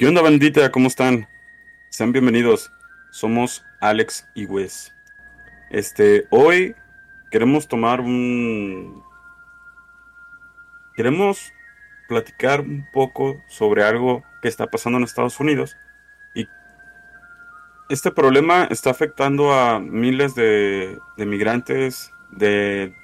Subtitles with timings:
[0.00, 0.72] ¿Qué onda, bandita?
[0.72, 1.28] ¿Cómo están?
[1.90, 2.72] Sean bienvenidos.
[3.10, 4.94] Somos Alex y Wes.
[5.68, 6.74] Este, hoy
[7.30, 9.02] queremos tomar un.
[10.96, 11.52] Queremos
[12.08, 15.76] platicar un poco sobre algo que está pasando en Estados Unidos.
[16.34, 16.48] Y
[17.90, 22.94] este problema está afectando a miles de, de migrantes, de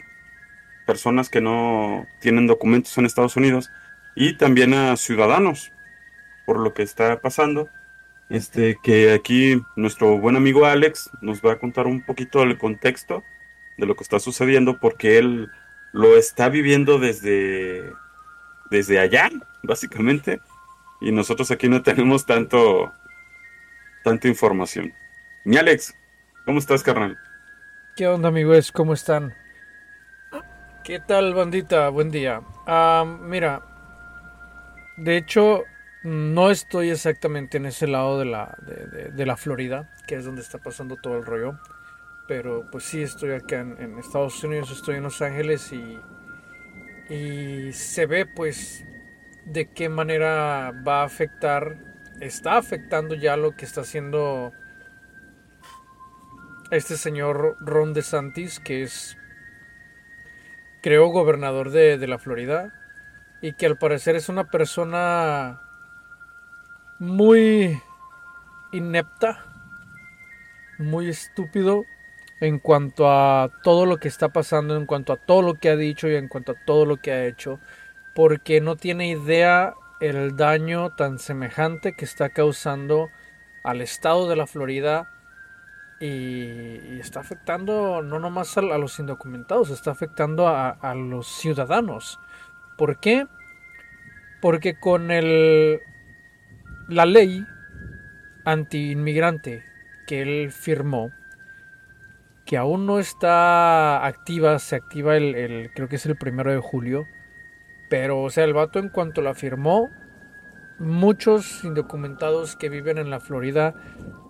[0.87, 3.71] personas que no tienen documentos en Estados Unidos
[4.15, 5.73] y también a ciudadanos
[6.47, 7.69] por lo que está pasando.
[8.29, 13.23] Este, que aquí nuestro buen amigo Alex nos va a contar un poquito el contexto
[13.77, 15.51] de lo que está sucediendo, porque él
[15.93, 17.93] lo está viviendo desde,
[18.71, 19.31] desde allá,
[19.63, 20.41] básicamente,
[21.01, 22.93] y nosotros aquí no tenemos tanto,
[24.03, 24.93] tanta información.
[25.45, 25.95] Mi Alex,
[26.45, 27.17] ¿cómo estás, carnal?
[27.97, 28.73] ¿Qué onda, amigos?
[28.73, 29.35] ¿Cómo están?
[30.83, 31.89] ¿Qué tal, bandita?
[31.89, 32.43] Buen día.
[32.67, 33.63] Ah, mira,
[34.97, 35.65] de hecho,
[36.03, 38.57] no estoy exactamente en ese lado de la,
[39.13, 41.59] de, la Florida, que es donde está pasando todo el rollo.
[42.29, 45.99] Pero pues sí, estoy acá en, Estados Unidos, estoy en Los Ángeles y,
[47.13, 48.85] y se ve pues
[49.45, 51.77] de qué manera va a afectar,
[52.21, 54.53] está afectando ya lo que está haciendo
[56.71, 59.17] este señor Ron DeSantis, que es,
[60.83, 62.73] creo, gobernador de, de la Florida,
[63.41, 65.61] y que al parecer es una persona
[66.99, 67.81] muy
[68.73, 69.45] inepta,
[70.79, 71.85] muy estúpido
[72.41, 75.77] en cuanto a todo lo que está pasando, en cuanto a todo lo que ha
[75.77, 77.61] dicho y en cuanto a todo lo que ha hecho,
[78.15, 83.11] porque no tiene idea el daño tan semejante que está causando
[83.63, 85.11] al estado de la Florida
[85.99, 92.21] y, está afectando no nomás a, los indocumentados, está afectando a, a los ciudadanos.
[92.77, 93.27] ¿Por qué?
[94.43, 95.81] Porque con el
[96.89, 97.45] la ley
[98.45, 99.65] anti-inmigrante
[100.07, 101.11] que él firmó,
[102.45, 107.07] que aún no está activa, se activa el, creo que es el primero de julio,
[107.91, 109.91] pero o sea, el vato en cuanto la firmó,
[110.79, 113.75] muchos indocumentados que viven en la Florida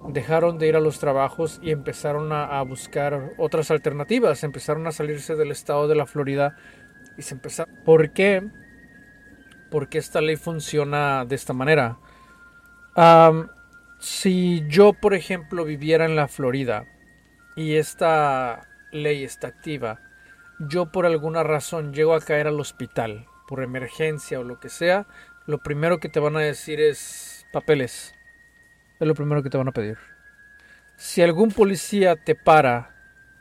[0.09, 5.35] dejaron de ir a los trabajos y empezaron a, buscar otras alternativas, empezaron a salirse
[5.35, 6.57] del estado de la Florida
[7.19, 7.75] y se empezaron...
[7.85, 8.49] ¿Por qué?
[9.71, 11.99] Porque esta ley funciona de esta manera
[13.99, 16.87] si yo, por ejemplo, viviera en la Florida
[17.55, 20.01] y esta ley está activa,
[20.59, 25.07] yo por alguna razón llego a caer al hospital, por emergencia o lo que sea,
[25.47, 28.15] lo primero que te van a decir es papeles.
[28.99, 29.99] Es lo primero que te van a pedir.
[30.97, 32.95] Si algún policía te para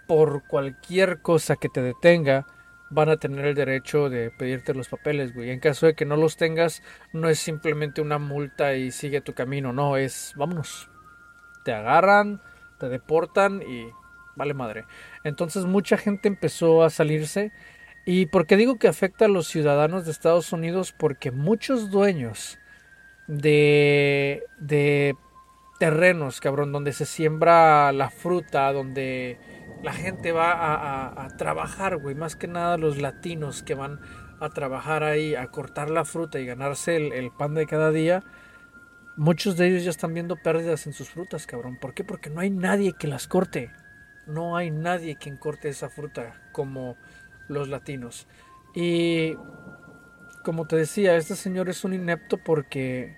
[0.07, 2.45] por cualquier cosa que te detenga,
[2.89, 5.51] van a tener el derecho de pedirte los papeles, güey.
[5.51, 9.33] En caso de que no los tengas, no es simplemente una multa y sigue tu
[9.33, 10.89] camino, no, es vámonos.
[11.63, 12.41] Te agarran,
[12.79, 13.87] te deportan y
[14.35, 14.85] vale madre.
[15.23, 17.51] Entonces mucha gente empezó a salirse.
[18.05, 20.93] ¿Y por qué digo que afecta a los ciudadanos de Estados Unidos?
[20.95, 22.59] Porque muchos dueños
[23.27, 25.15] de, de
[25.79, 29.39] terrenos, cabrón, donde se siembra la fruta, donde
[29.83, 32.15] la gente va a, trabajar, güey.
[32.15, 33.99] Más que nada los latinos que van
[34.39, 38.23] a trabajar ahí, a cortar la fruta y ganarse el, pan de cada día.
[39.15, 41.77] Muchos de ellos ya están viendo pérdidas en sus frutas, cabrón.
[41.79, 42.03] ¿Por qué?
[42.03, 43.71] Porque no hay nadie que las corte.
[44.25, 46.97] No hay nadie quien corte esa fruta como
[47.47, 48.27] los latinos.
[48.73, 49.35] Y
[50.43, 53.15] como te decía, este señor es un inepto porque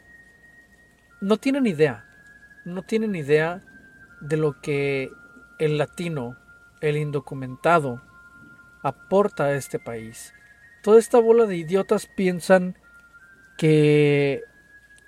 [1.22, 2.06] no tienen idea.
[2.66, 3.64] No tienen idea
[4.20, 5.12] de lo que
[5.60, 6.38] el latino
[6.82, 8.02] el indocumentado
[8.84, 10.34] aporta a este país.
[10.84, 12.78] Toda esta bola de idiotas piensan
[13.58, 14.44] que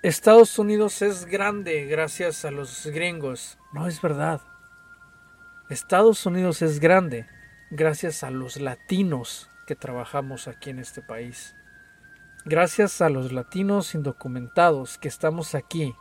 [0.02, 3.58] Estados Unidos es grande gracias a los gringos.
[3.72, 4.40] No es verdad.
[5.68, 7.28] Estados Unidos es grande
[7.70, 11.54] gracias a los latinos que trabajamos aquí en este país.
[12.44, 15.94] Gracias a los latinos indocumentados que estamos aquí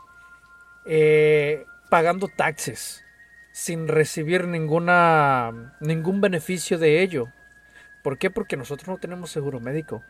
[0.85, 3.03] eh, pagando taxes,
[3.51, 7.27] sin recibir ninguna ningún beneficio de ello.
[8.03, 8.29] ¿Por qué?
[8.29, 10.03] Porque nosotros no tenemos seguro médico.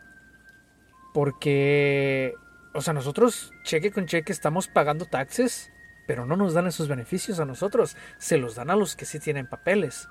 [1.12, 2.34] Porque,
[2.72, 5.72] o sea, nosotros cheque con cheque estamos pagando taxes,
[6.06, 9.18] pero no nos dan esos beneficios a nosotros, se los dan a los que sí
[9.18, 10.08] tienen papeles.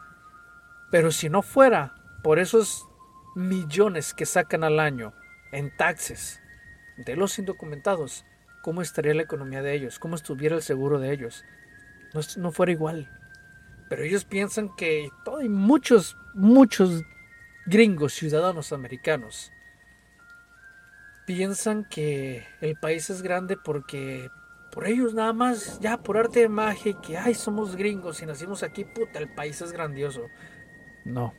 [0.92, 2.86] Pero si no fuera por esos
[3.36, 5.14] millones que sacan al año
[5.52, 6.42] en taxes
[6.98, 8.26] de los indocumentados,
[8.62, 10.00] ¿cómo estaría la economía de ellos?
[10.00, 11.46] ¿Cómo estuviera el seguro de ellos?
[12.14, 13.19] No, no fuera igual.
[13.90, 15.10] Pero ellos piensan que
[15.40, 17.04] hay muchos, muchos
[17.66, 19.52] gringos, ciudadanos americanos,
[21.26, 24.32] piensan que el país es grande porque
[24.72, 28.64] Por ellos nada más, ya por arte de magia, que ay, somos gringos y nacimos
[28.64, 30.32] aquí, puta, el país es grandioso.
[31.04, 31.36] No,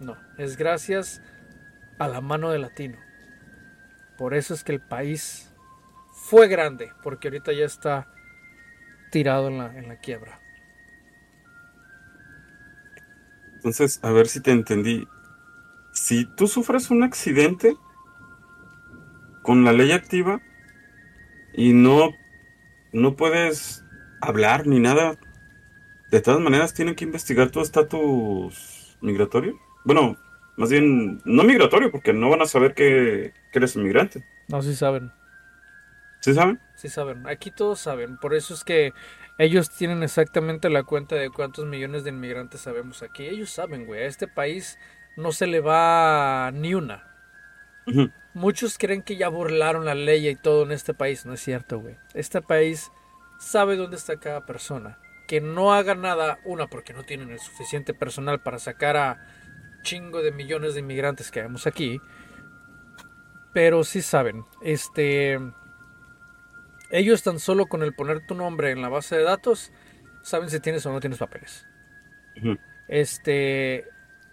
[0.00, 1.22] no, es gracias
[1.98, 3.06] a la mano de latino.
[4.16, 5.54] Por eso es que el país
[6.10, 8.08] fue grande, porque ahorita ya está
[9.10, 10.41] tirado en la, en la quiebra.
[13.62, 15.06] Entonces, a ver si te entendí.
[15.92, 17.76] Si tú sufres un accidente
[19.42, 20.40] con la ley activa
[21.52, 22.10] y no,
[22.92, 23.84] no puedes
[24.20, 25.16] hablar ni nada,
[26.10, 29.60] de todas maneras tienen que investigar tu estatus migratorio.
[29.84, 30.16] Bueno,
[30.56, 34.24] más bien, no migratorio, porque no van a saber que, que eres inmigrante.
[34.48, 35.12] No, sí saben.
[36.20, 36.60] ¿Sí saben?
[36.74, 37.28] Sí saben.
[37.28, 38.16] Aquí todos saben.
[38.16, 38.92] Por eso es que
[39.38, 43.26] ellos tienen exactamente la cuenta de cuántos millones de inmigrantes sabemos aquí.
[43.26, 44.02] Ellos saben, güey.
[44.02, 44.78] A este país
[45.16, 47.08] no se le va ni una.
[48.34, 51.26] Muchos creen que ya burlaron la ley y todo en este país.
[51.26, 51.96] No es cierto, güey.
[52.14, 52.90] Este país
[53.38, 54.98] sabe dónde está cada persona.
[55.26, 59.26] Que no haga nada, una, porque no tienen el suficiente personal para sacar a
[59.82, 62.00] chingo de millones de inmigrantes que vemos aquí.
[63.52, 64.44] Pero sí saben.
[64.62, 65.38] Este.
[66.92, 69.72] Ellos tan solo con el poner tu nombre en la base de datos
[70.22, 71.66] saben si tienes o no tienes papeles.
[72.86, 73.86] Este,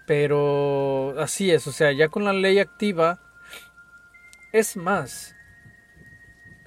[0.06, 3.22] pero así es, o sea, ya con la ley activa
[4.52, 5.36] es más.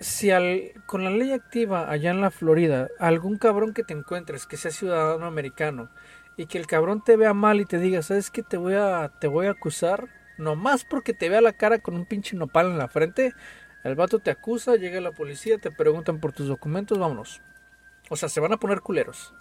[0.01, 4.47] Si al, con la ley activa allá en la Florida, algún cabrón que te encuentres
[4.47, 5.91] que sea ciudadano americano
[6.37, 8.43] y que el cabrón te vea mal y te diga, ¿sabes qué?
[8.43, 10.09] Te voy a, te voy a acusar,
[10.39, 13.35] nomás porque te vea la cara con un pinche nopal en la frente,
[13.85, 17.41] el vato te acusa, llega la policía, te preguntan por tus documentos, vámonos.
[18.11, 19.35] O sea, se van a poner culeros.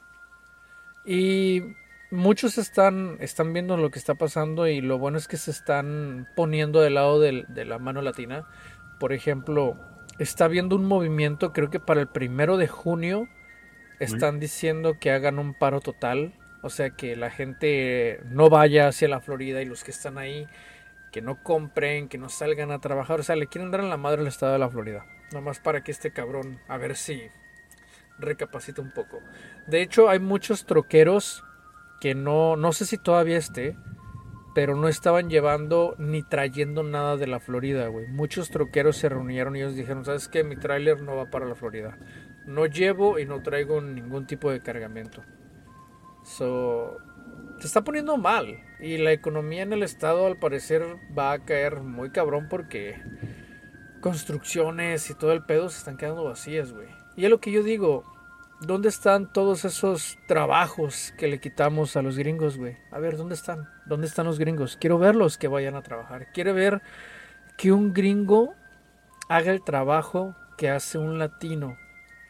[1.05, 1.61] Y
[2.09, 6.27] muchos están, están viendo lo que está pasando y lo bueno es que se están
[6.35, 8.47] poniendo del lado de la mano latina.
[8.99, 9.77] Por ejemplo,
[10.19, 13.27] está habiendo un movimiento, creo que para el primero de junio
[13.99, 16.33] están diciendo que hagan un paro total.
[16.63, 20.47] O sea, que la gente no vaya hacia la Florida y los que están ahí
[21.11, 23.19] que no compren, que no salgan a trabajar.
[23.19, 25.05] O sea, le quieren dar en la madre al estado de la Florida.
[25.33, 27.21] Nomás para que este cabrón, a ver si
[28.17, 29.19] recapacita un poco.
[29.67, 31.43] De hecho, hay muchos troqueros
[31.99, 33.77] que no, no sé si todavía esté,
[34.53, 38.07] pero no estaban llevando ni trayendo nada de la Florida, güey.
[38.07, 40.43] Muchos troqueros se reunieron y ellos dijeron, ¿sabes qué?
[40.43, 41.97] Mi tráiler no va para la Florida.
[42.45, 45.23] No llevo y no traigo ningún tipo de cargamento.
[46.23, 46.97] So,
[47.59, 48.59] se está poniendo mal.
[48.81, 50.83] Y la economía en el estado al parecer
[51.17, 52.99] va a caer muy cabrón porque
[54.01, 56.87] construcciones y todo el pedo se están quedando vacías, güey.
[57.15, 58.03] Y es lo que yo digo,
[58.59, 62.75] ¿dónde están todos esos trabajos que le quitamos a los gringos, güey?
[62.89, 63.69] A ver, ¿dónde están?
[63.85, 64.77] ¿Dónde están los gringos?
[64.77, 66.31] Quiero verlos que vayan a trabajar.
[66.33, 66.81] Quiero ver
[67.57, 68.55] que un gringo
[69.29, 71.77] haga el trabajo que hace un latino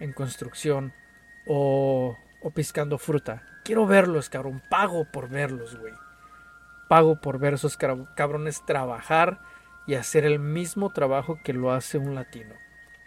[0.02, 0.94] en construcción
[1.48, 3.44] o, o piscando fruta.
[3.64, 4.62] Quiero verlos, cabrón.
[4.70, 5.94] Pago por verlos, güey.
[6.92, 9.40] Pago por ver esos cabrones trabajar
[9.88, 12.54] y hacer el mismo trabajo que lo hace un latino.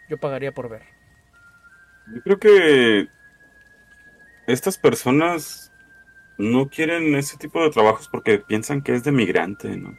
[0.08, 0.84] Yo pagaría por ver.
[2.14, 3.08] Yo creo que
[4.46, 5.70] estas personas
[6.38, 9.98] no quieren ese tipo de trabajos porque piensan que es de migrante, ¿no?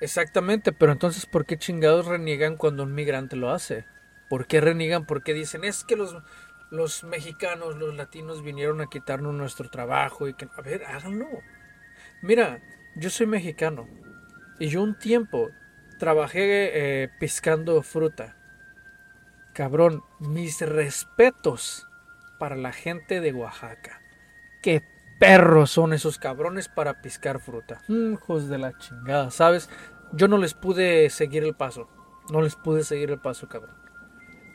[0.00, 3.86] Exactamente, pero entonces ¿por qué chingados reniegan cuando un migrante lo hace?
[4.28, 5.04] ¿Por qué reniegan?
[5.04, 6.16] Porque dicen, es que los
[6.70, 11.26] los mexicanos, los latinos vinieron a quitarnos nuestro trabajo y que, a ver, háganlo.
[12.22, 12.60] Mira,
[12.96, 13.88] yo soy mexicano
[14.58, 15.50] y yo un tiempo
[15.98, 18.36] trabajé eh, pescando fruta.
[19.52, 21.86] Cabrón, mis respetos
[22.38, 24.00] para la gente de Oaxaca.
[24.62, 24.82] Qué
[25.18, 27.82] perros son esos cabrones para piscar fruta.
[27.88, 29.68] Mm, hijos de la chingada, ¿sabes?
[30.12, 31.88] Yo no les pude seguir el paso.
[32.30, 33.80] No les pude seguir el paso, cabrón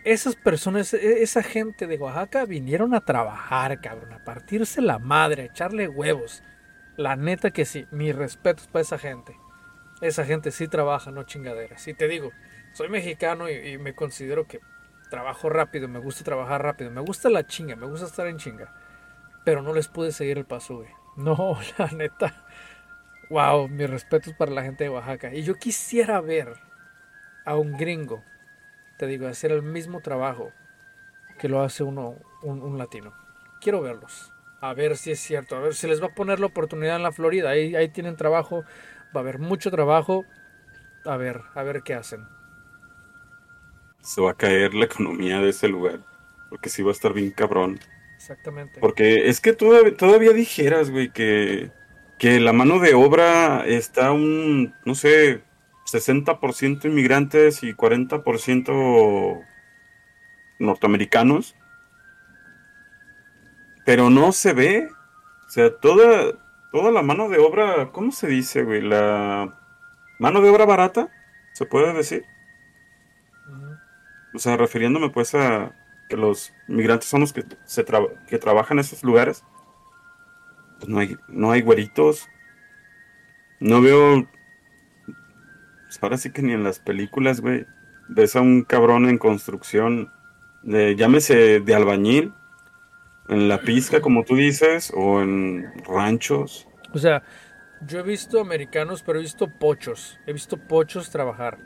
[0.06, 5.42] esas personas, e, esa gente de Oaxaca vinieron a trabajar, cabrón, a partirse la madre,
[5.44, 6.44] a echarle huevos.
[6.98, 9.38] La neta que sí, mis respetos para esa gente.
[10.02, 11.88] Esa gente sí trabaja, no chingaderas.
[11.88, 12.32] Y te digo,
[12.74, 14.60] soy mexicano y, me considero que
[15.10, 18.74] trabajo rápido, me gusta trabajar rápido, me gusta la chinga, me gusta estar en chinga.
[19.44, 20.90] Pero no les pude seguir el paso, güey.
[21.18, 22.46] No, la neta.
[23.30, 25.34] Wow, mis respetos para la gente de Oaxaca.
[25.34, 26.58] Y yo quisiera ver
[27.46, 28.22] a un gringo
[28.98, 30.52] te digo, hacer el mismo trabajo
[31.38, 33.14] que lo hace uno, un, latino.
[33.60, 34.32] Quiero verlos,
[34.69, 37.03] a ver si es cierto, a ver si les va a poner la oportunidad en
[37.03, 37.50] la Florida.
[37.50, 38.63] Ahí, ahí tienen trabajo,
[39.15, 40.25] va a haber mucho trabajo.
[41.05, 42.25] A ver, a ver qué hacen.
[44.01, 46.00] Se va a caer la economía de ese lugar,
[46.50, 47.79] porque sí va a estar bien cabrón.
[48.15, 48.79] Exactamente.
[48.79, 51.72] Porque es que todavía, todavía dijeras, güey, que,
[52.17, 55.43] que la mano de obra está un, no sé,
[55.86, 59.45] 60% inmigrantes y 40%
[60.57, 61.55] norteamericanos,
[63.86, 64.89] pero no se ve.
[65.48, 66.34] O sea, toda,
[66.72, 68.82] toda la mano de obra, ¿cómo se dice, güey?
[68.82, 69.56] La
[70.20, 71.10] mano de obra barata,
[71.54, 72.25] se puede decir.
[74.34, 75.74] O sea, refiriéndome pues a
[76.10, 77.86] que los migrantes son los que, se
[78.27, 79.44] que trabajan en esos lugares.
[80.77, 82.27] Pues no hay, no hay güeritos.
[83.60, 84.27] No veo.
[85.86, 87.65] Pues ahora sí que ni en las películas, güey.
[88.10, 90.12] Ves a un cabrón en construcción.
[90.63, 92.34] De, llámese de albañil.
[93.27, 94.91] En la pizca, como tú dices.
[94.96, 96.67] O en ranchos.
[96.94, 97.24] O sea,
[97.82, 100.20] yo he visto americanos, pero he visto pochos.
[100.25, 101.58] He visto pochos trabajar.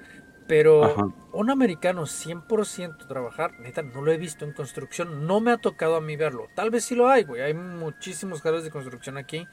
[0.47, 5.27] Pero un americano 100% trabajar, neta, no lo he visto en construcción.
[5.27, 6.47] No me ha tocado a mí verlo.
[6.55, 7.43] Tal vez sí lo hay, güey.
[7.43, 9.47] Hay muchísimos carros de construcción aquí.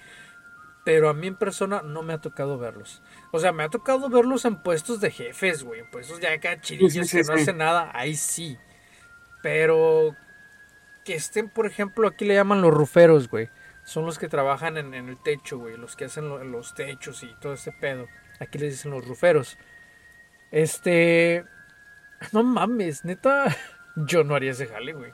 [0.86, 3.02] Pero a mí en persona no me ha tocado verlos.
[3.32, 5.80] O sea, me ha tocado verlos en puestos de jefes, güey.
[5.80, 7.90] En puestos ya acá que no hacen nada.
[7.92, 8.56] Ahí sí.
[9.42, 10.16] Pero
[11.06, 13.48] que estén, por ejemplo, aquí le llaman los ruferos, güey.
[13.84, 15.76] Son los que trabajan en, el techo, güey.
[15.76, 18.08] Los que hacen los techos y todo ese pedo.
[18.40, 19.56] Aquí les dicen los ruferos.
[20.50, 21.44] Este.
[22.32, 23.56] No mames, neta.
[23.96, 25.12] Yo no haría ese jale, güey.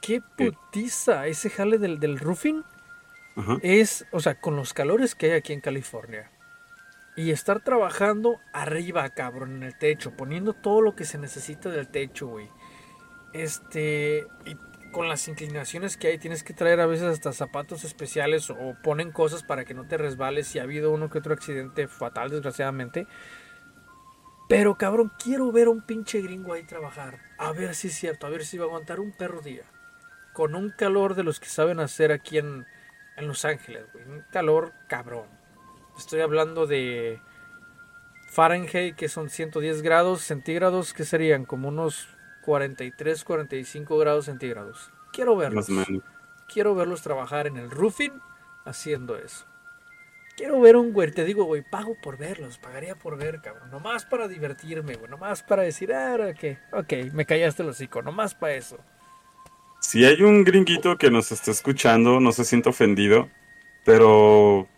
[0.00, 1.26] Qué putiza.
[1.26, 2.62] Ese jale del, del roofing
[3.62, 6.30] es, o sea, con los calores que hay aquí en California.
[7.16, 11.88] Y estar trabajando arriba, cabrón, en el techo, poniendo todo lo que se necesita del
[11.88, 12.48] techo, güey.
[13.32, 14.28] Este.
[14.44, 14.56] Y
[14.92, 19.10] con las inclinaciones que hay, tienes que traer a veces hasta zapatos especiales o ponen
[19.10, 20.46] cosas para que no te resbales.
[20.46, 23.08] Si ha habido uno que otro accidente fatal, desgraciadamente.
[24.48, 27.18] Pero cabrón, quiero ver a un pinche gringo ahí trabajar.
[27.38, 29.64] A ver si es cierto, a ver si va a aguantar un perro día.
[30.32, 32.66] Con un calor de los que saben hacer aquí en,
[33.16, 34.04] Los Ángeles, güey.
[34.04, 35.26] Un calor cabrón.
[35.96, 37.20] Estoy hablando de
[38.28, 42.08] Fahrenheit, que son 110 grados centígrados, que serían como unos
[42.42, 44.90] 43, 45 grados centígrados.
[45.12, 45.68] Quiero verlos.
[46.52, 48.12] Quiero verlos trabajar en el roofing
[48.64, 49.46] haciendo eso.
[50.36, 53.70] Quiero ver un güey, te digo, güey, pago por verlos, pagaría por ver, cabrón.
[53.70, 58.34] Nomás para divertirme, güey, nomás para decir, ah, ok, ok, me callaste el hocico, nomás
[58.34, 58.78] para eso.
[59.80, 63.28] Si hay un gringuito que nos está escuchando, no se siente ofendido,
[63.84, 64.68] pero...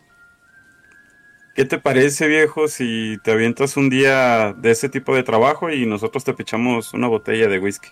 [1.54, 5.86] ¿Qué te parece, viejo, si te avientas un día de ese tipo de trabajo y
[5.86, 7.90] nosotros te pichamos una botella de whisky?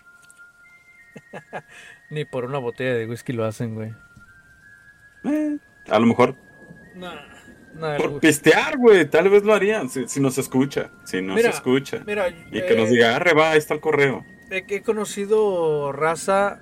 [2.11, 3.95] Ni por una botella de whisky lo hacen, güey.
[5.25, 6.35] Eh, a lo mejor.
[7.99, 12.05] Por pistear, güey, tal vez lo harían, si, nos escucha, si nos escucha.
[12.51, 14.25] y que nos eh, diga, arre, va, ahí está el correo.
[14.51, 16.61] He, conocido raza,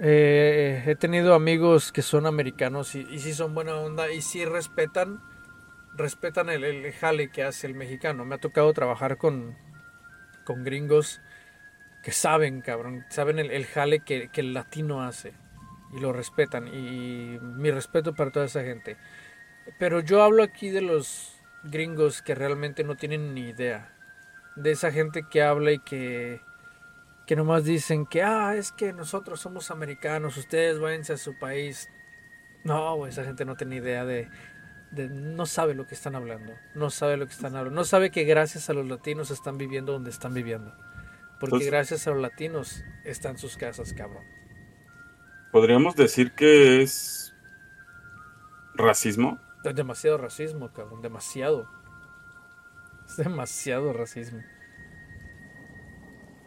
[0.00, 4.44] eh, he tenido amigos que son americanos y, y sí son buena onda y sí
[4.44, 5.20] respetan,
[5.94, 8.24] respetan el, jale que hace el mexicano.
[8.24, 9.56] Me ha tocado trabajar con,
[10.44, 11.20] con gringos
[12.02, 15.34] que saben, cabrón, saben el, jale que, que el latino hace
[15.92, 18.96] y lo respetan y mi respeto para toda esa gente.
[19.78, 23.94] Pero yo hablo aquí de los gringos que realmente no tienen ni idea.
[24.56, 26.40] De esa gente que habla y que,
[27.26, 31.88] que nomás dicen que, ah, es que nosotros somos americanos, ustedes váyanse a su país.
[32.64, 34.28] No, esa gente no tiene idea de,
[34.92, 38.10] de, no sabe lo que están hablando, no sabe lo que están hablando, no sabe
[38.10, 40.74] que gracias a los latinos están viviendo donde están viviendo.
[41.40, 44.22] Porque pues gracias a los latinos están sus casas, cabrón.
[45.50, 47.34] Podríamos decir que es
[48.74, 49.40] racismo.
[49.64, 51.68] Es demasiado racismo, cabrón, demasiado.
[53.06, 54.40] Es demasiado racismo.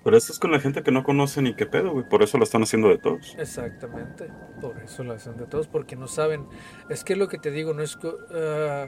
[0.06, 2.08] Pero esto es con la gente que no conoce ni qué pedo, güey.
[2.08, 3.36] Por eso lo están haciendo de todos.
[3.38, 4.30] Exactamente.
[4.62, 5.68] Por eso lo hacen de todos.
[5.68, 6.48] Porque no saben.
[6.90, 7.98] Es que lo que te digo no es.
[7.98, 8.88] Uh,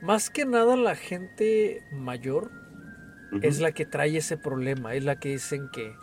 [0.00, 2.50] más que nada la gente mayor
[3.42, 4.94] es la que trae ese problema.
[4.94, 5.94] Es la que dicen que,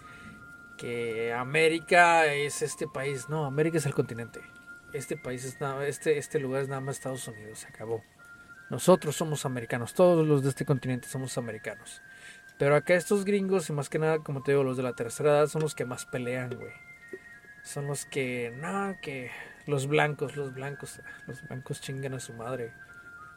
[0.78, 3.28] que América es este país.
[3.28, 4.40] No, América es el continente
[4.94, 8.04] este país es nada, este, este lugar es nada más Estados Unidos, se acabó.
[8.70, 12.02] Nosotros somos americanos, todos los de este continente somos americanos.
[12.62, 15.32] Pero acá estos gringos, y más que nada, como te digo, los de la tercera
[15.32, 16.70] edad son los que más pelean, güey.
[17.64, 19.32] Son los que, no, que
[19.66, 22.72] los blancos, los blancos, los blancos chingan a su madre.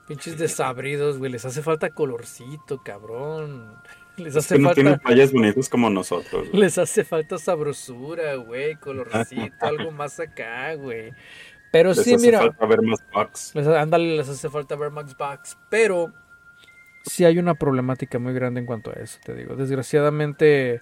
[0.07, 3.79] Pinches desabridos, güey, les hace falta colorcito, cabrón.
[4.19, 4.69] Les hace falta.
[4.69, 6.53] No tienen playas bonitos como nosotros.
[6.53, 11.15] Les hace falta sabrosura, güey, colorcito, algo más acá, güey.
[11.73, 12.41] Pero les sí, hace mira.
[12.41, 13.03] falta ver más.
[13.55, 15.57] Les, ándale, les hace falta ver más bucks.
[15.71, 16.13] Pero
[17.05, 19.57] sí hay una problemática muy grande en cuanto a eso, te digo.
[19.57, 20.81] Desgraciadamente.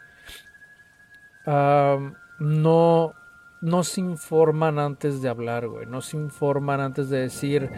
[1.46, 3.14] no,
[3.60, 5.86] no se informan antes de hablar, güey.
[5.86, 7.70] No se informan antes de decir.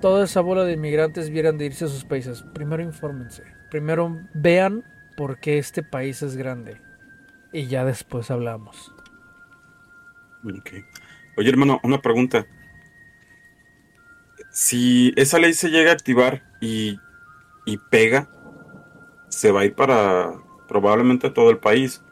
[0.00, 2.42] Toda esa bola de inmigrantes vieran de irse a sus países.
[2.52, 4.84] Primero infórmense primero vean
[5.16, 6.76] por qué este país es grande.
[7.54, 8.94] y ya después hablamos.
[11.36, 12.46] Oye, hermano, una pregunta.
[14.50, 16.98] Si esa ley se llega a activar y,
[17.64, 18.28] y pega,
[19.28, 20.32] se va a ir para
[20.68, 22.02] probablemente todo el país.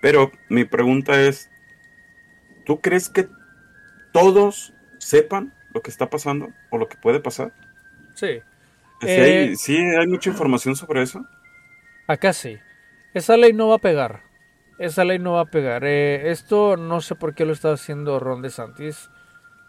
[0.00, 1.50] Pero mi pregunta es,
[2.64, 3.28] ¿tú crees que
[4.12, 7.52] todos sepan lo que está pasando o lo que puede pasar?
[8.14, 8.40] Sí.
[9.00, 11.26] ¿Sí, hay, eh, ¿sí hay mucha información sobre eso?
[12.06, 12.58] Acá sí.
[13.12, 14.22] Esa ley no va a pegar.
[14.78, 15.84] Esa ley no va a pegar.
[15.84, 19.10] Eh, esto no sé por qué lo está haciendo Ron DeSantis.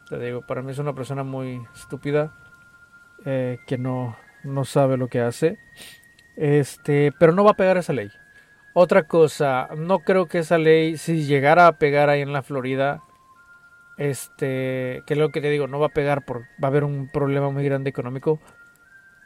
[0.10, 2.34] Te digo, para mí es una persona muy estúpida
[3.26, 5.58] eh, que no, no sabe lo que hace.
[6.36, 8.12] Este, pero no va a pegar esa ley.
[8.74, 13.02] Otra cosa, no creo que esa ley, si llegara a pegar ahí en la Florida,
[13.98, 16.84] este, que es lo que te digo, no va a pegar por, va a haber
[16.84, 18.40] un problema muy grande económico.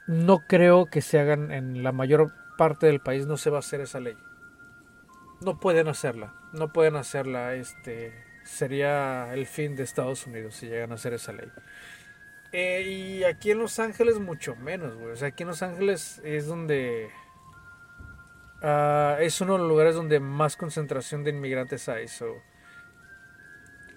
[0.08, 3.60] No creo que se hagan en la mayor parte del país, no se va a
[3.60, 4.16] hacer esa ley
[5.42, 6.34] no pueden hacerla.
[6.54, 7.56] No pueden hacerla.
[7.56, 11.50] Este sería el fin de Estados Unidos si llegan a hacer esa ley.
[12.52, 15.12] Eh, y aquí en Los Ángeles mucho menos, güey.
[15.12, 17.10] O sea, aquí en Los Ángeles es donde...
[18.62, 22.08] Ah, es uno de los lugares donde más concentración de inmigrantes hay.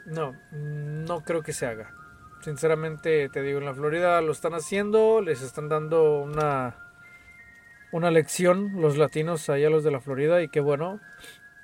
[0.06, 1.94] no, no creo que se haga.
[2.42, 6.76] Sinceramente, te digo, en la Florida lo están haciendo, les están dando una
[7.92, 10.98] una lección los latinos allá los de la Florida y qué bueno,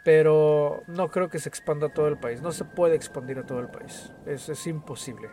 [0.05, 3.47] pero no creo que se expanda a todo el país, no se puede expandir a
[3.47, 5.31] todo el país, es imposible.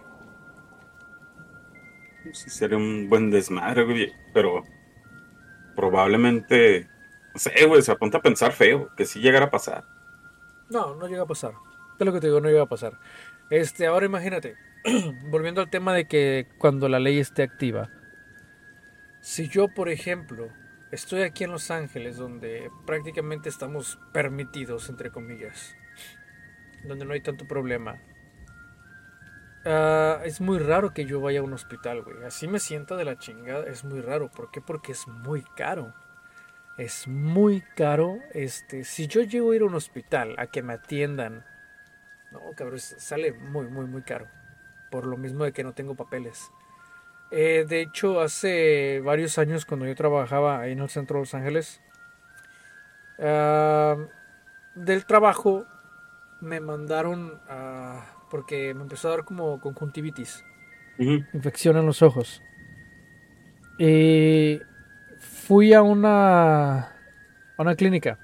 [2.33, 4.63] Sí, sería un buen desmadre, güey, pero
[5.75, 6.87] probablemente,
[7.35, 9.83] se apunta a pensar feo, que sí llegara a pasar.
[10.69, 11.53] No, no llega a pasar.
[11.99, 12.99] Es lo que te digo, no llega a pasar.
[13.49, 14.55] Este, ahora imagínate,
[15.29, 17.89] volviendo al tema de que cuando la ley esté activa,
[19.21, 20.49] si yo, por ejemplo,
[20.95, 25.75] Estoy aquí en Los Ángeles, donde prácticamente estamos permitidos, entre comillas,
[26.85, 27.99] donde no hay tanto problema.
[29.65, 32.23] Ah, es muy raro que yo vaya a un hospital, güey.
[32.23, 33.65] Así me siento de la chingada.
[33.65, 34.29] Es muy raro.
[34.29, 34.61] ¿Por qué?
[34.61, 35.93] Porque es muy caro.
[36.77, 38.19] Es muy caro.
[38.33, 41.43] Este, si yo llego a ir a un hospital a que me atiendan,
[42.31, 44.27] no, cabrón, sale muy, muy, muy caro.
[44.91, 46.51] Por lo mismo de que no tengo papeles.
[47.31, 51.33] Eh, de hecho, hace varios años cuando yo trabajaba ahí en el centro de Los
[51.33, 51.81] Ángeles,
[53.17, 55.65] del trabajo
[56.41, 60.43] me mandaron a, porque me empezó a dar como conjuntivitis,
[60.97, 62.41] infección en los ojos.
[63.79, 64.59] Y
[65.17, 66.91] fui a una, a
[67.57, 68.19] una clínica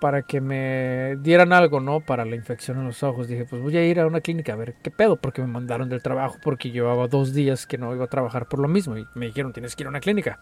[0.00, 2.00] para que me dieran algo, ¿no?
[2.00, 3.28] Para la infección en los ojos.
[3.28, 5.88] Dije, pues voy a ir a una clínica a ver qué pedo, porque me mandaron
[5.88, 8.98] del trabajo porque llevaba dos días que no iba a trabajar por lo mismo.
[8.98, 10.40] Y me dijeron, tienes que ir a una clínica.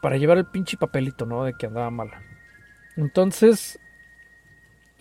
[0.00, 1.44] Para llevar el pinche papelito, ¿no?
[1.44, 2.22] De que andaba mala.
[2.96, 3.78] Entonces,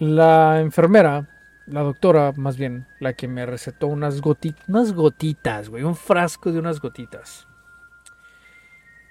[0.02, 1.28] la enfermera,
[1.68, 6.52] la doctora, más bien, la que me recetó unas gotitas, unas gotitas, güey, un frasco
[6.52, 7.48] de unas gotitas.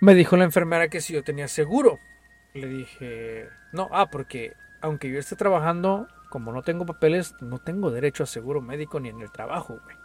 [0.01, 2.01] Me dijo la enfermera que si yo tenía seguro.
[2.55, 7.93] Le dije, no, ah, porque aunque yo esté trabajando, como no tengo papeles, no tengo
[7.93, 9.97] derecho a seguro médico ni en el trabajo, güey.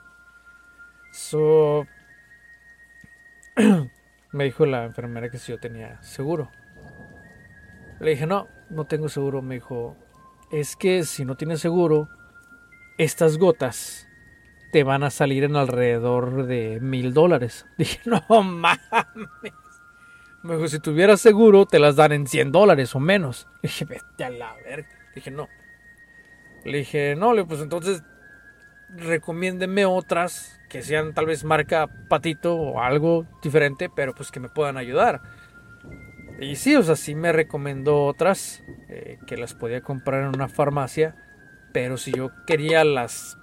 [1.11, 1.87] So,
[4.31, 6.51] me dijo la enfermera que si yo tenía seguro.
[7.99, 9.41] Le dije, no, no tengo seguro.
[9.41, 9.97] Me dijo,
[10.59, 12.09] es que si no tienes seguro,
[12.97, 14.07] estas gotas
[14.71, 17.65] te van a salir en alrededor de mil dólares.
[17.77, 18.79] Dije, no mames.
[20.43, 23.47] Me dijo, si tuvieras seguro, te las dan en 100 dólares o menos.
[23.61, 24.87] Le dije, vete a la verga.
[25.13, 25.49] Dije, no.
[26.63, 28.03] Le dije, no, pues entonces
[28.89, 34.49] recomiéndeme otras que sean tal vez marca patito o algo diferente, pero pues que me
[34.49, 35.21] puedan ayudar.
[36.39, 40.47] Y sí, o sea, sí me recomendó otras eh, que las podía comprar en una
[40.47, 41.15] farmacia,
[41.71, 43.37] pero si yo quería las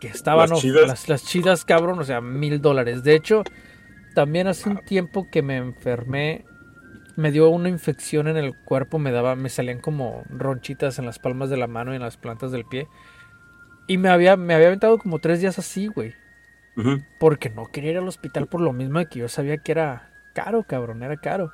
[0.00, 3.02] que estaban, las chidas, las, las chidas cabrón, o sea, mil dólares.
[3.02, 3.42] De hecho,
[4.14, 6.44] también hace un tiempo que me enfermé,
[7.16, 11.18] me dio una infección en el cuerpo, me daba, me salían como ronchitas en las
[11.18, 12.86] palmas de la mano y en las plantas del pie.
[13.86, 16.14] Y me había, me había aventado como tres días así, güey.
[17.18, 20.12] Porque no quería ir al hospital por lo mismo de que yo sabía que era
[20.32, 21.52] caro, cabrón, era caro.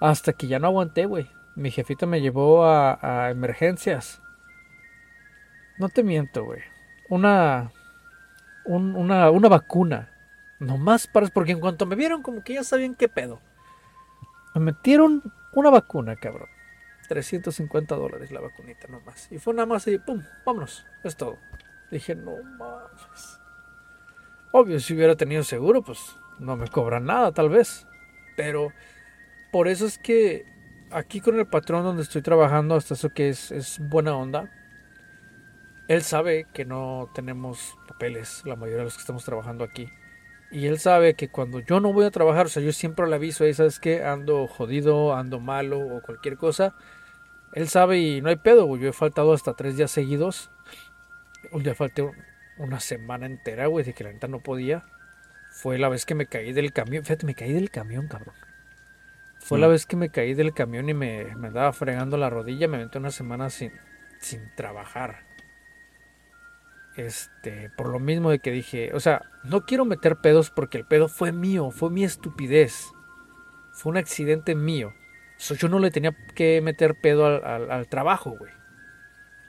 [0.00, 1.30] Hasta que ya no aguanté, güey.
[1.54, 4.20] Mi jefita me llevó a, emergencias.
[5.78, 6.60] No te miento, güey.
[7.08, 7.72] Una,
[8.64, 10.10] una, una vacuna
[10.58, 11.28] Nomás para.
[11.28, 13.40] Porque en cuanto me vieron, como que ya sabían qué pedo.
[14.54, 16.48] Me metieron una vacuna, cabrón.
[17.08, 19.30] 350 dólares la vacunita nomás.
[19.30, 20.84] Y fue nada más y pum, vámonos.
[21.04, 21.38] Es todo.
[21.90, 23.40] Dije, no mames.
[24.52, 27.86] Obvio, si hubiera tenido seguro, pues no me cobran nada, tal vez.
[28.36, 28.72] Pero
[29.50, 30.46] por eso es que
[30.90, 34.50] aquí con el patrón donde estoy trabajando, hasta eso que es, buena onda.
[35.88, 39.88] Él sabe que no tenemos papeles, la mayoría de los que estamos trabajando aquí.
[40.50, 43.14] Y él sabe que cuando yo no voy a trabajar, o sea, yo siempre le
[43.14, 46.74] aviso, ahí sabes que ando jodido, ando malo o cualquier cosa.
[47.54, 48.82] Él sabe y no hay pedo, güey.
[48.82, 50.50] Yo he faltado hasta tres días seguidos.
[51.52, 52.10] Un día falté
[52.58, 54.84] una semana entera, güey, de que la neta no podía.
[55.50, 57.04] Fue la vez que me caí del camión.
[57.04, 58.34] Fíjate, me caí del camión, cabrón.
[59.40, 59.70] Fue la Mm.
[59.70, 62.68] vez que me caí del camión y me, me andaba fregando la rodilla.
[62.68, 63.72] Me aventé una semana sin,
[64.20, 65.24] sin trabajar.
[66.96, 70.84] Este, por lo mismo de que dije, o sea, no quiero meter pedos porque el
[70.84, 72.86] pedo fue mío, fue mi estupidez.
[73.72, 74.92] Fue un accidente mío.
[75.36, 78.50] So, yo no le tenía que meter pedo al, al- al trabajo, güey.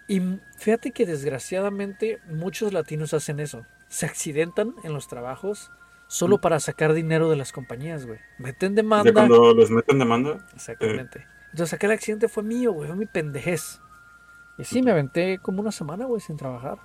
[0.08, 0.22] Y
[0.60, 3.66] fíjate que desgraciadamente muchos latinos hacen eso.
[3.88, 5.72] Se accidentan en los trabajos
[6.10, 6.42] solo Mm.
[6.42, 8.20] para sacar dinero de las compañías, güey.
[8.40, 9.14] Meten De demanda.
[9.14, 10.40] cuando les meten demanda.
[10.54, 11.26] Exactamente.
[11.52, 13.80] Entonces aquel accidente fue mío, güey, fue mi pendejez.
[14.58, 16.80] Y sí, me aventé como una semana, güey, sin trabajar.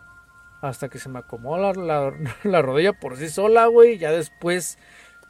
[0.61, 2.13] Hasta que se me acomodó la, la-
[2.45, 3.99] la rodilla por sí sola, güey.
[3.99, 4.79] Ya después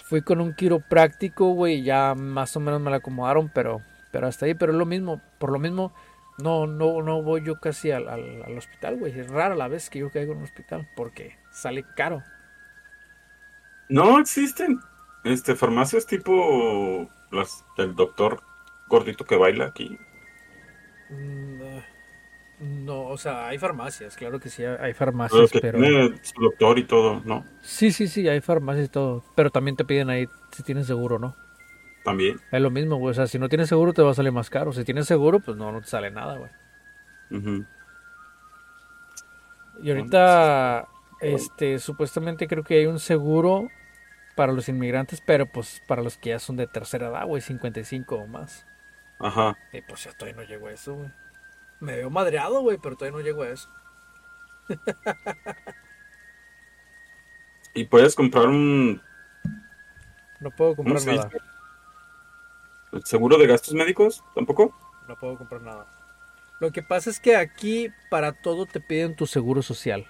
[0.04, 1.82] fui con un quiropráctico, güey.
[1.82, 3.80] Ya más o menos me la acomodaron, pero,
[4.12, 4.54] pero hasta ahí.
[4.54, 5.92] Pero es lo mismo, por lo mismo,
[6.38, 9.18] no, no, no voy yo casi al, al- al hospital, güey.
[9.18, 12.22] Es rara la vez que yo caigo en un hospital, porque sale caro.
[13.88, 14.80] No existen
[15.24, 18.42] este farmacias tipo las del doctor
[18.88, 19.98] gordito que baila aquí.
[21.08, 21.84] Mm, eh,
[22.58, 25.78] No, o sea, hay farmacias, claro que sí, hay farmacias, pero...
[25.78, 27.44] tiene su doctor y todo, ¿no?
[27.60, 29.24] Sí, sí, sí, hay farmacias y todo.
[29.34, 31.36] Pero también te piden ahí si tienes seguro, ¿no?
[32.04, 32.40] También.
[32.50, 33.12] Es lo mismo, güey.
[33.12, 34.72] O sea, si no tienes seguro te va a salir más caro.
[34.72, 36.50] Si tienes seguro, pues no, no te sale nada, güey.
[37.30, 37.66] Ujú.
[39.82, 40.86] Y ahorita,
[41.24, 43.68] este, supuestamente creo que hay un seguro
[44.34, 48.16] para los inmigrantes, pero pues para los que ya son de tercera edad, güey, 55
[48.16, 48.66] o más.
[49.18, 49.56] Ajá.
[49.72, 51.10] Y pues ya todavía no llego a eso, güey.
[51.80, 53.68] Me veo madreado, güey, pero todavía no llego a eso.
[57.74, 59.02] Y puedes comprar un
[60.38, 61.30] No puedo ¿cómo comprar nada.
[62.92, 64.22] ¿El seguro de gastos médicos?
[64.34, 64.72] ¿Tampoco?
[65.08, 65.86] No puedo comprar nada.
[66.60, 70.06] Lo que pasa es que aquí para todo te piden tu seguro social.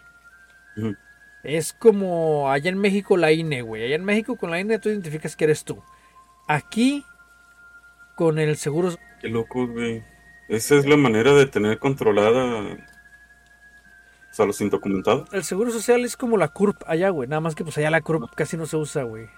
[1.43, 3.85] Es como allá en México la INE, güey.
[3.85, 5.83] Allá en México con la INE tú identificas que eres tú.
[6.49, 7.05] Aquí
[8.17, 10.03] con el seguro Qué loco, güey.
[10.49, 12.77] Esa es la manera de tener controlada
[14.35, 15.33] o sea, los indocumentados.
[15.33, 17.29] el seguro social es como la CURP allá, güey.
[17.29, 19.29] Nada más que pues allá la CURP casi no se usa, güey.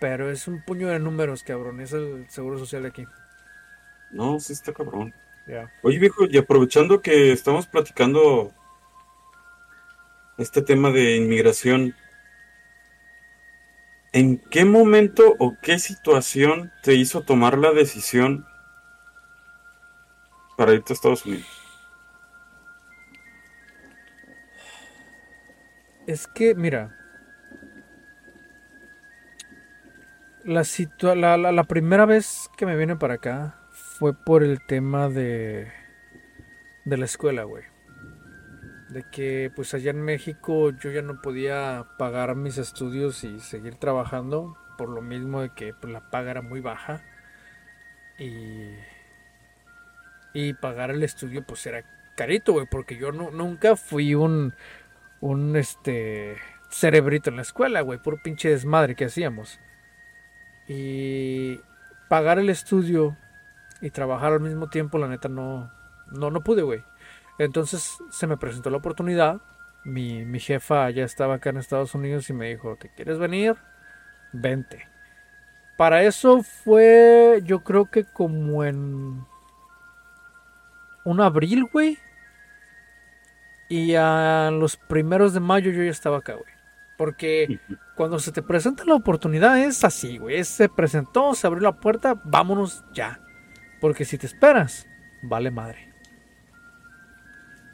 [0.00, 1.80] Pero es un puño de números, cabrón.
[1.80, 3.06] Es el seguro social de aquí.
[4.10, 5.14] No, sí está cabrón.
[5.46, 5.70] Ya.
[5.82, 8.52] Oye, viejo, y aprovechando que estamos platicando
[10.40, 11.94] este tema de inmigración,
[14.12, 18.46] ¿en qué momento o qué situación te hizo tomar la decisión
[20.56, 21.46] para irte a Estados Unidos?
[26.06, 26.96] Es que, mira.
[30.44, 34.60] La, situa- la, la, la primera vez que me vine para acá fue por el
[34.66, 35.70] tema de,
[36.84, 37.64] de la escuela, güey.
[38.90, 43.76] De que pues allá en México yo ya no podía pagar mis estudios y seguir
[43.76, 47.02] trabajando por lo mismo de que pues, la paga era muy baja
[48.18, 48.74] y,
[50.32, 51.84] y pagar el estudio pues era
[52.16, 54.54] carito, güey, porque yo no, nunca fui un,
[55.20, 56.36] un este
[56.70, 59.60] cerebrito en la escuela, güey, por pinche desmadre que hacíamos.
[60.68, 61.60] Y
[62.08, 63.16] pagar el estudio
[63.80, 65.72] y trabajar al mismo tiempo, la neta no
[66.10, 66.84] no no pude, güey.
[67.40, 69.40] Entonces se me presentó la oportunidad.
[69.82, 73.56] Mi, mi jefa ya estaba acá en Estados Unidos y me dijo, ¿te quieres venir?
[74.30, 74.86] Vente.
[75.78, 79.24] Para eso fue, yo creo que como en
[81.04, 81.96] un abril, güey.
[83.70, 86.52] Y a los primeros de mayo yo ya estaba acá, güey.
[86.98, 87.58] Porque
[87.96, 90.44] cuando se te presenta la oportunidad es así, güey.
[90.44, 93.18] Se presentó, se abrió la puerta, vámonos ya.
[93.80, 94.86] Porque si te esperas,
[95.22, 95.89] vale madre.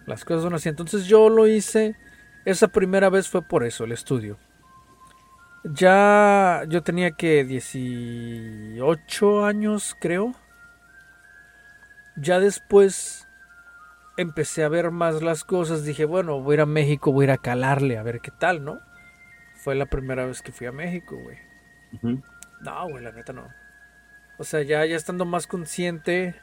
[0.06, 0.68] Las cosas son así.
[0.68, 1.96] Entonces yo lo hice.
[2.44, 4.38] Esa primera vez fue por eso, el estudio.
[5.64, 10.32] Ya yo tenía que 18 años, creo.
[12.16, 13.26] Ya después
[14.16, 15.84] empecé a ver más las cosas.
[15.84, 18.30] Dije, bueno, voy a ir a México, voy a ir a calarle, a ver qué
[18.30, 18.78] tal, ¿no?
[19.56, 21.38] Fue la primera vez que fui a México, güey.
[22.60, 23.48] No, güey, la neta no.
[24.38, 26.36] O sea, ya, ya estando más consciente,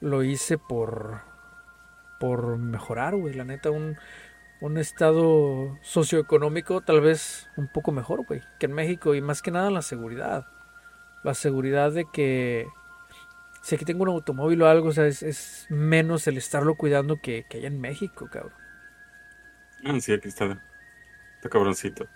[0.00, 1.20] lo hice por,
[2.18, 3.34] por mejorar, güey.
[3.34, 3.96] La neta, un,
[4.60, 9.14] un estado socioeconómico tal vez un poco mejor, güey, que en México.
[9.14, 10.46] Y más que nada la seguridad.
[11.22, 12.66] La seguridad de que
[13.62, 17.46] si aquí tengo un automóvil o algo, o sea, es, menos el estarlo cuidando que,
[17.48, 18.52] que allá en México, cabrón.
[19.84, 20.62] Ah, sí, aquí está.
[21.36, 22.06] Está cabroncito.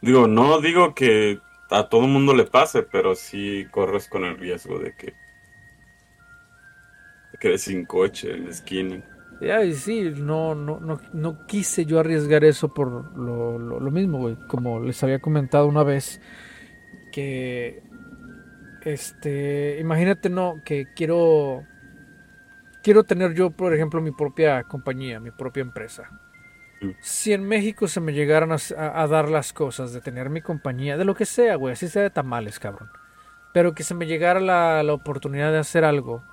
[0.00, 4.78] Digo, no digo que a todo mundo le pase, pero sí corres con el riesgo
[4.78, 5.14] de que
[7.38, 9.02] de quedes sin coche en la esquina.
[9.40, 14.18] Ya, y sí, no, no, no, no quise yo arriesgar eso por lo, lo, mismo,
[14.18, 14.36] güey.
[14.48, 16.20] Como les había comentado una vez,
[17.12, 17.84] que,
[18.82, 21.64] este, imagínate, no, que quiero,
[22.82, 26.10] quiero tener yo, por ejemplo, mi propia compañía, mi propia empresa.
[27.00, 31.04] Si en México se me llegaran a, dar las cosas de tener mi compañía, de
[31.04, 32.90] lo que sea, güey, así sea de tamales, cabrón.
[33.52, 36.24] Pero que se me llegara la, la, oportunidad de hacer algo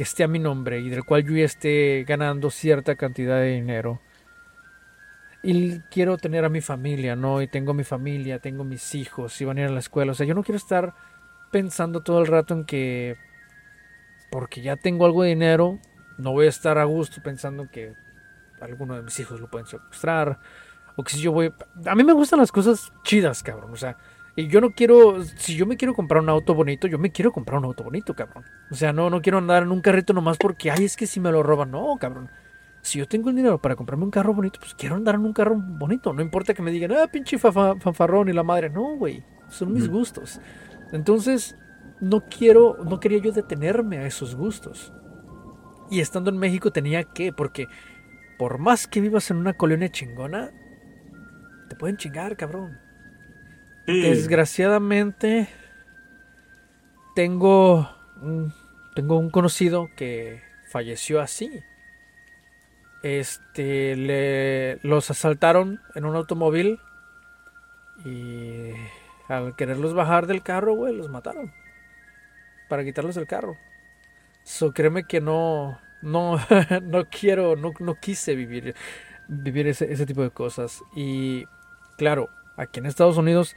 [0.00, 4.00] que esté a mi nombre y del cual yo esté ganando cierta cantidad de dinero.
[5.42, 7.42] Y quiero tener a mi familia, ¿no?
[7.42, 10.12] Y tengo mi familia, tengo mis hijos, y van a ir a la escuela.
[10.12, 10.94] O sea, yo no quiero estar
[11.52, 13.18] pensando todo el rato en que
[14.30, 15.78] porque ya tengo algo de dinero,
[16.16, 17.92] no voy a estar a gusto pensando que
[18.62, 20.38] alguno de mis hijos lo pueden secuestrar.
[20.96, 21.52] O que si yo voy...
[21.84, 23.74] A mí me gustan las cosas chidas, cabrón.
[23.74, 23.98] O sea,
[24.36, 25.22] y yo no quiero...
[25.22, 28.14] Si yo me quiero comprar un auto bonito, yo me quiero comprar un auto bonito,
[28.14, 28.44] cabrón.
[28.70, 31.20] O sea, no, no quiero andar en un carrito nomás porque, ay, es que si
[31.20, 31.70] me lo roban.
[31.70, 32.30] No, cabrón.
[32.82, 35.32] Si yo tengo el dinero para comprarme un carro bonito, pues quiero andar en un
[35.32, 36.12] carro bonito.
[36.12, 38.70] No importa que me digan, ah, pinche fanfarrón y la madre.
[38.70, 39.22] No, güey.
[39.48, 40.40] Son mis gustos.
[40.92, 41.56] Entonces,
[42.00, 44.92] no quiero, no quería yo detenerme a esos gustos.
[45.90, 47.66] Y estando en México tenía que, porque
[48.38, 50.50] por más que vivas en una colonia chingona,
[51.68, 52.78] te pueden chingar, cabrón.
[53.86, 55.48] Desgraciadamente,
[57.14, 57.90] tengo
[58.20, 58.52] un,
[58.94, 61.62] tengo un conocido que falleció así.
[63.02, 66.78] Este, le, los asaltaron en un automóvil
[68.04, 68.70] y
[69.28, 71.52] al quererlos bajar del carro, güey, los mataron.
[72.68, 73.56] Para quitarlos del carro.
[74.44, 76.38] So, créeme que no, no,
[76.82, 78.74] no quiero, no, no quise vivir,
[79.28, 80.80] vivir ese, ese tipo de cosas.
[80.94, 81.44] Y
[81.96, 82.28] claro,
[82.60, 83.56] aquí en Estados Unidos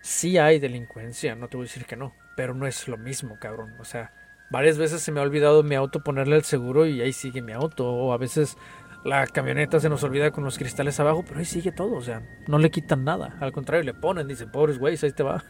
[0.00, 3.38] sí hay delincuencia, no te voy a decir que no, pero no es lo mismo,
[3.38, 3.74] cabrón.
[3.80, 4.12] O sea,
[4.50, 7.52] varias veces se me ha olvidado mi auto ponerle el seguro y ahí sigue mi
[7.52, 7.88] auto.
[7.88, 8.56] O a veces
[9.04, 11.94] la camioneta se nos olvida con los cristales abajo, pero ahí sigue todo.
[11.94, 13.36] O sea, no le quitan nada.
[13.40, 15.44] Al contrario, le ponen, dicen, pobres güeyes, ahí te va.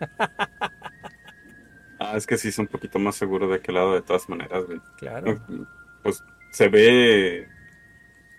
[1.98, 4.64] ah, es que sí es un poquito más seguro de aquel lado de todas maneras,
[4.64, 4.80] güey.
[4.96, 5.40] Claro
[6.02, 7.48] pues se ve,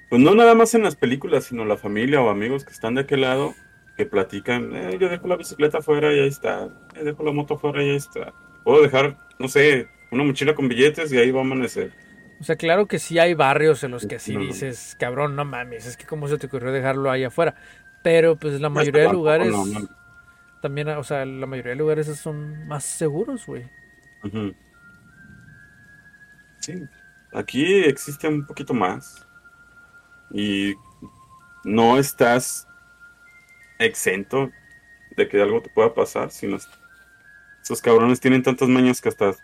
[0.10, 3.02] pues no nada más en las películas, sino la familia o amigos que están de
[3.02, 3.54] aquel lado,
[4.00, 7.56] que platican, eh, yo dejo la bicicleta afuera y ahí está, eh, dejo la moto
[7.56, 8.34] afuera y ahí está.
[8.64, 11.92] Puedo dejar, no sé, una mochila con billetes y ahí va a amanecer.
[12.40, 15.86] O sea, claro que sí hay barrios en los que así dices, cabrón, no mames,
[15.86, 17.56] es que cómo se te ocurrió dejarlo ahí afuera.
[18.02, 19.54] Pero pues la mayoría de lugares
[20.62, 23.70] también, o sea, la mayoría de lugares son más seguros, güey.
[26.62, 26.82] Sí.
[27.34, 29.28] Aquí existe un poquito más.
[30.32, 30.74] Y
[31.66, 32.69] no estás
[33.80, 34.52] exento
[35.16, 36.58] de que algo te pueda pasar, sino
[37.62, 39.36] esos cabrones tienen tantas mañas que hasta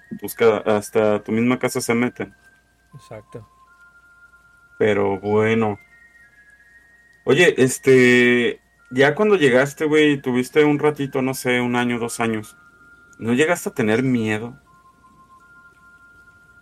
[0.65, 2.33] hasta tu misma casa se meten.
[2.93, 3.47] Exacto.
[4.77, 5.79] Pero bueno.
[7.23, 12.55] Oye, este, ya cuando llegaste, güey, tuviste un ratito, no sé, un año, dos años,
[13.17, 14.59] ¿no llegaste a tener miedo?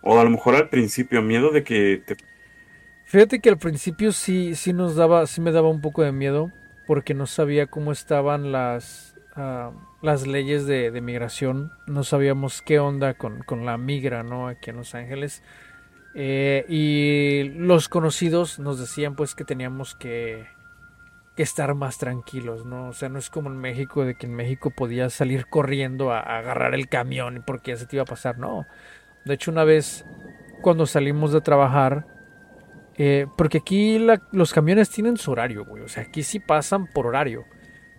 [0.00, 2.16] O a lo mejor al principio, miedo de que te...
[3.06, 6.50] Fíjate que al principio sí, sí nos daba, sí me daba un poco de miedo,
[6.86, 13.14] porque no sabía cómo estaban las, ah, las leyes de, migración, no sabíamos qué onda
[13.14, 14.48] con, con, la migra, ¿no?
[14.48, 15.42] Aquí en Los Ángeles.
[16.14, 20.46] Eh, y los conocidos nos decían pues que teníamos que,
[21.34, 22.88] que, estar más tranquilos, ¿no?
[22.88, 26.20] O sea, no es como en México, de que en México podías salir corriendo a,
[26.20, 28.66] a agarrar el camión porque ya se te iba a pasar, no.
[29.24, 30.04] De hecho, una vez
[30.62, 32.06] cuando salimos de trabajar,
[32.96, 35.82] eh, porque aquí los camiones tienen su horario, güey.
[35.82, 37.44] O sea, aquí sí pasan por horario.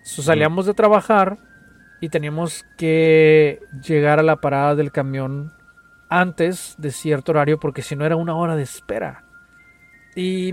[0.02, 1.38] salíamos de trabajar
[2.00, 5.54] y teníamos que llegar a la parada del camión
[6.10, 9.26] antes de cierto horario porque si no era una hora de espera.
[10.16, 10.50] Y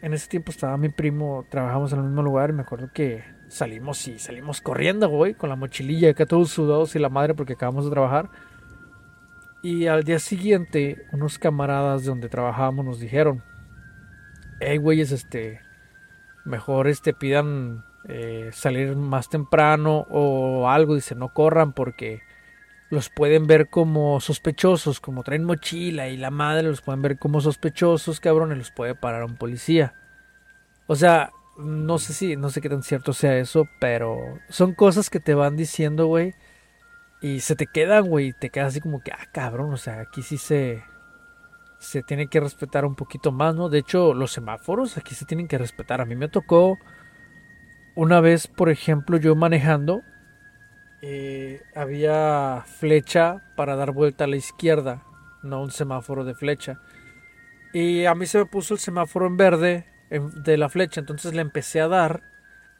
[0.00, 3.22] en ese tiempo estaba mi primo, trabajamos en el mismo lugar y me acuerdo que
[3.48, 7.52] salimos y salimos corriendo, güey, con la mochililla acá todos sudados y la madre porque
[7.52, 8.28] acabamos de trabajar.
[9.62, 13.42] Y al día siguiente, unos camaradas de donde trabajábamos nos dijeron,
[14.60, 15.60] hey güeyes, este,
[16.44, 22.20] mejor este pidan eh, salir más temprano o algo, dice, no corran porque
[22.90, 27.40] los pueden ver como sospechosos, como traen mochila y la madre los pueden ver como
[27.40, 29.94] sospechosos, cabrón, y los puede parar un policía.
[30.86, 35.10] O sea, no sé si, no sé qué tan cierto sea eso, pero son cosas
[35.10, 36.34] que te van diciendo, güey,
[37.20, 40.22] Y se te queda, güey, te queda así como que, ah, cabrón, o sea, aquí
[40.22, 40.84] sí se,
[41.78, 43.68] se tiene que respetar un poquito más, ¿no?
[43.68, 46.00] De hecho, los semáforos aquí se tienen que respetar.
[46.00, 46.78] A mí me tocó
[47.94, 50.02] una vez, por ejemplo, yo manejando,
[51.02, 55.02] eh, había flecha para dar vuelta a la izquierda,
[55.42, 56.80] no un semáforo de flecha.
[57.72, 61.42] Y a mí se me puso el semáforo en verde de la flecha, entonces le
[61.42, 62.22] empecé a dar.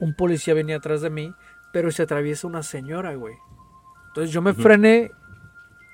[0.00, 1.34] Un policía venía atrás de mí,
[1.72, 3.34] pero se atraviesa una señora, güey.
[4.08, 5.11] Entonces yo me frené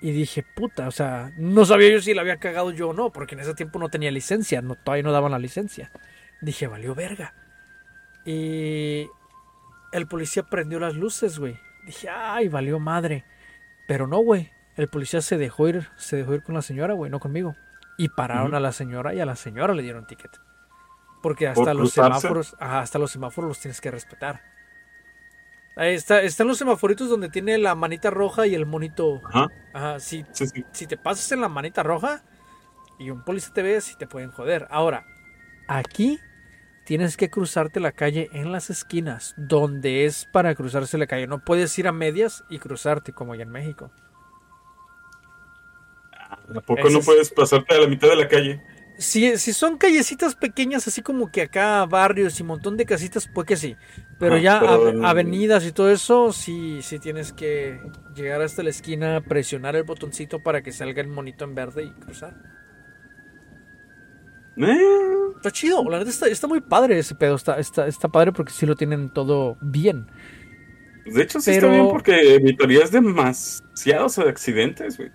[0.04, 3.10] y dije, puta, o sea, no sabía yo si la había cagado yo o no,
[3.10, 5.90] porque en ese tiempo no tenía licencia, no, todavía no daban la licencia.
[6.42, 7.32] Dije, valió verga.
[8.26, 9.08] Y
[9.92, 11.58] el policía prendió las luces, güey.
[11.86, 13.24] Dije, ay, valió madre.
[13.88, 14.52] Pero no, güey.
[14.76, 17.56] El policía se dejó ir, se dejó ir con la señora, güey, no conmigo.
[17.96, 20.38] Y pararon a la señora y a la señora le dieron ticket.
[21.22, 24.42] Porque hasta los semáforos, hasta los semáforos los tienes que respetar.
[25.76, 29.20] Ahí está, están los semaforitos donde tiene la manita roja y el monito.
[29.24, 29.48] Ajá.
[29.72, 30.00] Ajá.
[30.00, 30.24] Si,
[30.72, 32.22] si te pasas en la manita roja
[32.98, 34.68] y un policía te ve, si te pueden joder.
[34.70, 35.04] Ahora,
[35.66, 36.20] aquí
[36.84, 41.26] tienes que cruzarte la calle en las esquinas, donde es para cruzarse la calle.
[41.26, 43.90] No puedes ir a medias y cruzarte como allá en México.
[46.28, 48.62] ¿A poco no puedes pasarte a la mitad de la calle?
[48.96, 53.46] Si, si son callecitas pequeñas, así como que acá barrios y montón de casitas, pues
[53.46, 53.76] que sí.
[54.20, 54.60] Pero ya
[55.02, 57.80] avenidas y todo eso, sí, sí tienes que
[58.14, 61.90] llegar hasta la esquina, presionar el botoncito para que salga el monito en verde y
[61.90, 62.34] cruzar.
[64.56, 64.78] Eh.
[65.36, 68.64] Está chido, la verdad está, muy padre ese pedo, está, está, está padre porque sí
[68.64, 70.06] lo tienen todo bien.
[71.04, 75.10] De hecho, sí está bien porque evitarías demasiados accidentes, güey.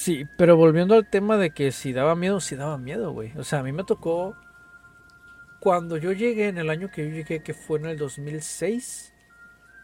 [0.00, 3.36] Sí, pero volviendo al tema de que si daba miedo, sí daba miedo, güey.
[3.36, 4.34] O sea, a mí me tocó.
[5.60, 9.12] Cuando yo llegué, en el año que yo llegué, que fue en el 2006,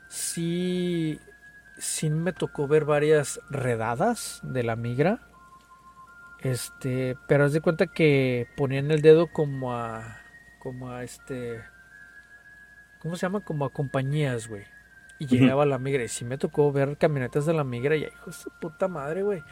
[0.08, 1.20] sí.
[1.76, 5.20] Sí me tocó ver varias redadas de la migra.
[6.40, 10.22] Este, pero haz de cuenta que ponían el dedo como a.
[10.60, 11.60] Como a este.
[13.00, 13.40] ¿Cómo se llama?
[13.40, 14.64] Como a compañías, güey.
[15.18, 16.04] Y llegaba la migra.
[16.04, 17.96] Y sí me tocó ver camionetas de la migra.
[17.96, 19.42] Y hijos de puta madre, güey.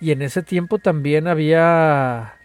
[0.00, 2.38] Y en ese tiempo también había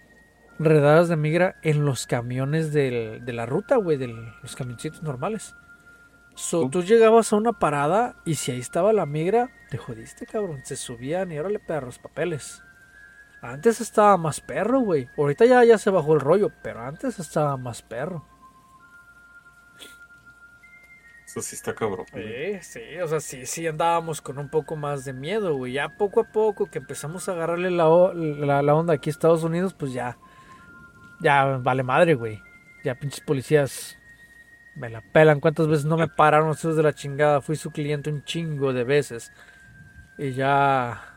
[0.59, 5.55] redadas de migra en los camiones de la ruta, güey, de los camioncitos normales.
[6.35, 10.61] So, tú llegabas a una parada y si ahí estaba la migra, te jodiste, cabrón.
[10.65, 12.61] Se subían y ahora le perros papeles.
[13.41, 15.07] Antes estaba más perro, güey.
[15.17, 18.27] Ahorita ya, ya se bajó el rollo, pero antes estaba más perro.
[21.25, 22.05] Sí está cabrón.
[22.13, 25.73] Sí, sí, o sea, sí, sí andábamos con un poco más de miedo, güey.
[25.73, 29.91] Ya poco a poco que empezamos a agarrarle la, onda aquí a Estados Unidos, pues
[29.91, 30.17] ya,
[31.19, 32.41] ya vale madre, güey.
[32.83, 33.97] Ya pinches policías
[34.75, 35.39] me la pelan.
[35.39, 37.41] ¿Cuántas veces no me pararon ustedes de la chingada?
[37.41, 39.31] Fui su cliente un chingo de veces.
[40.17, 41.11] Y ya...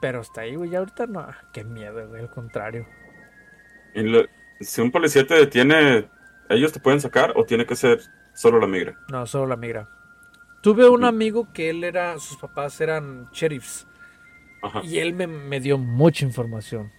[0.00, 1.28] Pero hasta ahí, güey, ya ahorita no.
[1.52, 2.88] Qué miedo, güey, al contrario.
[4.60, 6.08] si un policía te detiene,
[6.48, 8.00] ¿ellos te pueden sacar o tiene que ser
[8.32, 8.98] Solo la migra.
[9.08, 9.88] No, solo la migra.
[10.62, 13.86] Tuve un amigo que él era, sus papás eran sheriffs.
[14.84, 16.92] Y él me, dio mucha información.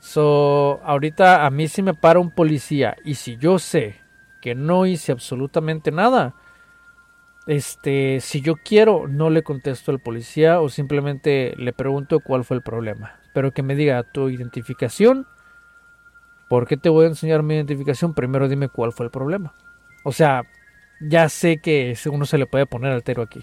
[0.00, 3.96] So, ahorita a mí si me para un policía y si yo sé
[4.42, 6.34] que no hice absolutamente nada,
[7.46, 12.58] este, si yo quiero, no le contesto al policía o simplemente le pregunto cuál fue
[12.58, 13.18] el problema.
[13.32, 15.26] Pero que me diga tu identificación.
[16.48, 18.12] ¿Por qué te voy a enseñar mi identificación?
[18.12, 19.54] Primero dime cuál fue el problema.
[20.04, 20.46] O sea,
[21.00, 23.42] ya sé que uno se le puede poner altero aquí.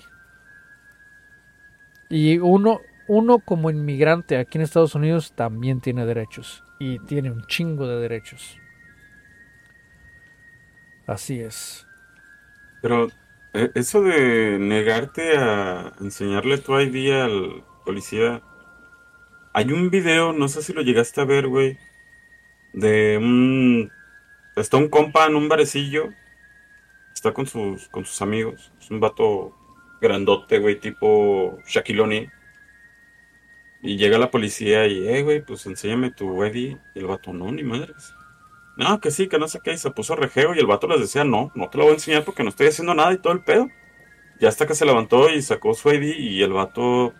[2.09, 6.63] Y uno, uno como inmigrante aquí en Estados Unidos también tiene derechos.
[6.79, 8.57] Y tiene un chingo de derechos.
[11.07, 11.87] Así es.
[12.81, 13.09] Pero
[13.53, 18.41] eh, eso de negarte a enseñarle tu ID al policía.
[19.53, 21.77] Hay un video, no sé si lo llegaste a ver, güey.
[22.73, 23.91] De un.
[24.55, 26.13] Está un compa en un barecillo
[27.21, 28.71] está con sus, con sus amigos.
[28.81, 29.55] Es un vato
[30.01, 32.31] grandote, güey, tipo Shaquille
[33.83, 36.77] Y llega la policía y, eh, güey, pues enséñame tu ID.
[36.95, 38.15] Y el vato, no, ni madres.
[38.75, 39.73] No, que sí, que no sé qué.
[39.73, 41.95] Y se puso rejeo y el vato les decía, no, no te lo voy a
[41.95, 43.69] enseñar porque no estoy haciendo nada y todo el pedo.
[44.39, 47.13] Ya hasta que se levantó y sacó su ID y el vato,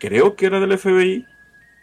[0.00, 1.26] creo que era del FBI.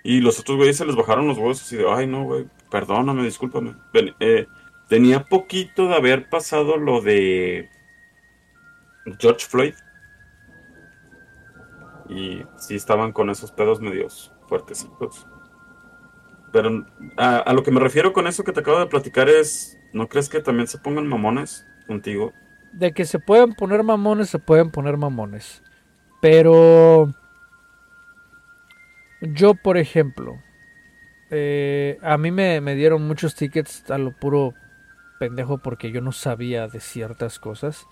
[0.04, 3.24] Y los otros güeyes se les bajaron los huevos así de, ay, no, güey, perdóname,
[3.24, 3.76] discúlpame.
[4.20, 4.48] Eh,
[4.88, 7.70] Tenía poquito de haber pasado lo de
[9.20, 9.74] George Floyd.
[12.08, 15.26] Y sí estaban con esos pedos medios fuertecitos.
[16.52, 16.86] Pero
[17.18, 20.30] a, lo que me refiero con eso que te acabo de platicar es, ¿no crees
[20.30, 22.32] que también se pongan mamones contigo?
[22.72, 25.64] De que se pueden poner mamones, se pueden poner mamones.
[26.22, 27.10] Pero
[29.22, 30.38] Yo, por ejemplo,
[31.32, 34.54] eh, a mí me, me dieron muchos tickets a lo puro
[35.20, 37.88] pendejo porque yo no sabía de ciertas cosas.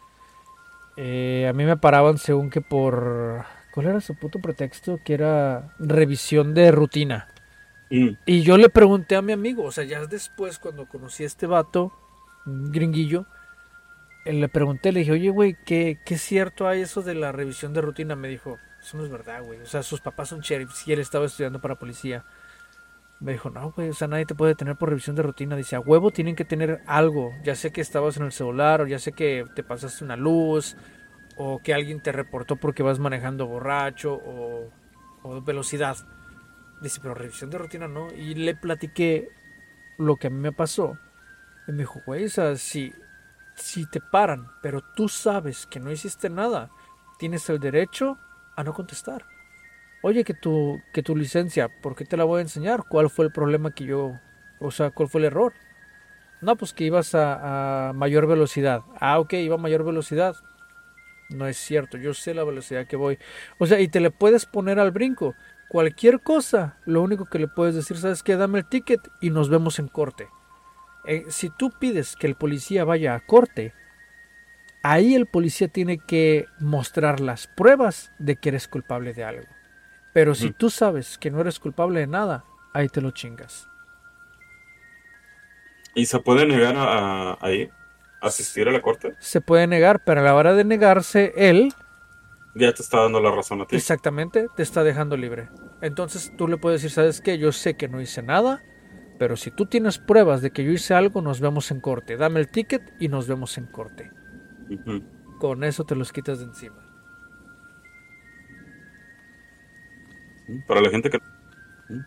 [0.96, 3.46] Eh, a mí me paraban según que por...
[3.74, 5.00] ¿Cuál era su puto pretexto?
[5.04, 7.28] Que era revisión de rutina.
[7.90, 8.10] Mm.
[8.26, 11.48] Y yo le pregunté a mi amigo, o sea, ya después cuando conocí a este
[11.48, 11.92] vato,
[12.46, 13.26] un gringuillo,
[14.26, 17.74] eh, le pregunté, le dije, oye, güey, ¿qué, ¿qué cierto hay eso de la revisión
[17.74, 18.16] de rutina?
[18.16, 19.60] Me dijo, eso no es verdad, güey.
[19.62, 22.24] O sea, sus papás son sheriffs y él estaba estudiando para policía.
[23.24, 25.56] Me dijo, no, güey, o sea, nadie te puede tener por revisión de rutina.
[25.56, 27.32] Dice, a huevo tienen que tener algo.
[27.42, 30.76] Ya sé que estabas en el celular, o ya sé que te pasaste una luz,
[31.38, 34.70] o que alguien te reportó porque vas manejando borracho, o,
[35.22, 35.96] o velocidad.
[36.82, 38.12] Dice, pero revisión de rutina no.
[38.12, 39.30] Y le platiqué
[39.98, 40.98] lo que a mí me pasó.
[41.66, 42.94] Y me dijo, güey, o sea, si,
[43.56, 46.72] si te paran, pero tú sabes que no hiciste nada,
[47.20, 48.18] tienes el derecho
[48.58, 49.33] a no contestar.
[50.06, 52.84] Oye, que tu, que tu licencia, ¿por qué te la voy a enseñar?
[52.90, 54.20] ¿Cuál fue el problema que yo,
[54.60, 55.54] o sea, cuál fue el error?
[56.42, 58.82] No, pues que ibas a, a mayor velocidad.
[59.00, 60.36] Ah, ok, iba a mayor velocidad.
[61.30, 63.18] No es cierto, yo sé la velocidad que voy.
[63.60, 65.36] O sea, y te le puedes poner al brinco.
[65.70, 68.36] Cualquier cosa, lo único que le puedes decir, ¿sabes qué?
[68.36, 70.28] Dame el ticket y nos vemos en corte.
[71.06, 73.74] Eh, si tú pides que el policía vaya a corte,
[74.82, 79.48] ahí el policía tiene que mostrar las pruebas de que eres culpable de algo.
[80.14, 83.70] Pero si tú sabes que no eres culpable de nada, ahí te lo chingas.
[85.96, 87.72] ¿Y se puede negar a, a- a ir?
[88.22, 89.16] ¿Asistir a la corte?
[89.20, 91.74] Se puede negar, pero a la hora de negarse, él
[92.56, 93.78] Ya te está dando la razón a ti.
[93.78, 95.50] exactamente te está dejando libre.
[95.82, 97.38] Entonces tú le puedes decir, ¿sabes qué?
[97.38, 98.64] Yo sé que no hice nada,
[99.18, 102.18] pero si tú tienes pruebas de que yo hice algo, nos vemos en corte.
[102.18, 104.14] Dame el ticket y nos vemos en corte.
[105.38, 106.83] Con eso te los quitas de encima.
[110.68, 111.20] Para la gente que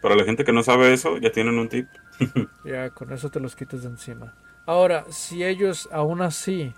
[0.01, 1.89] para la gente que no sabe eso, ya tienen un tip.
[2.65, 4.35] Ya, con eso te los quitas de encima.
[4.65, 6.75] Ahora, si ellos aún así,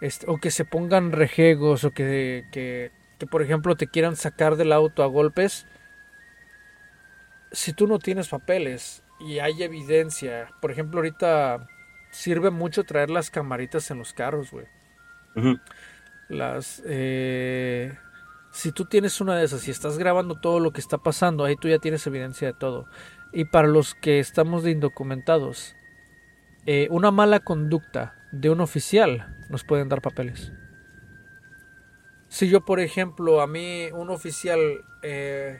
[0.00, 4.56] este, o que se pongan rejegos, o que, que, que, por ejemplo te quieran sacar
[4.56, 5.66] del auto a golpes,
[7.52, 11.68] si tú no tienes papeles y hay evidencia, por ejemplo, ahorita
[12.10, 14.66] sirve mucho traer las camaritas en los carros, güey.
[16.28, 17.96] Las, eh,
[18.54, 21.56] si tú tienes una de esas y estás grabando todo lo que está pasando, ahí
[21.56, 22.86] tú ya tienes evidencia de todo.
[23.32, 25.74] Y para los que estamos de indocumentados,
[26.64, 30.52] eh, una mala conducta de un oficial nos pueden dar papeles.
[32.28, 34.60] Si yo, por ejemplo, a mí un oficial
[35.02, 35.58] eh,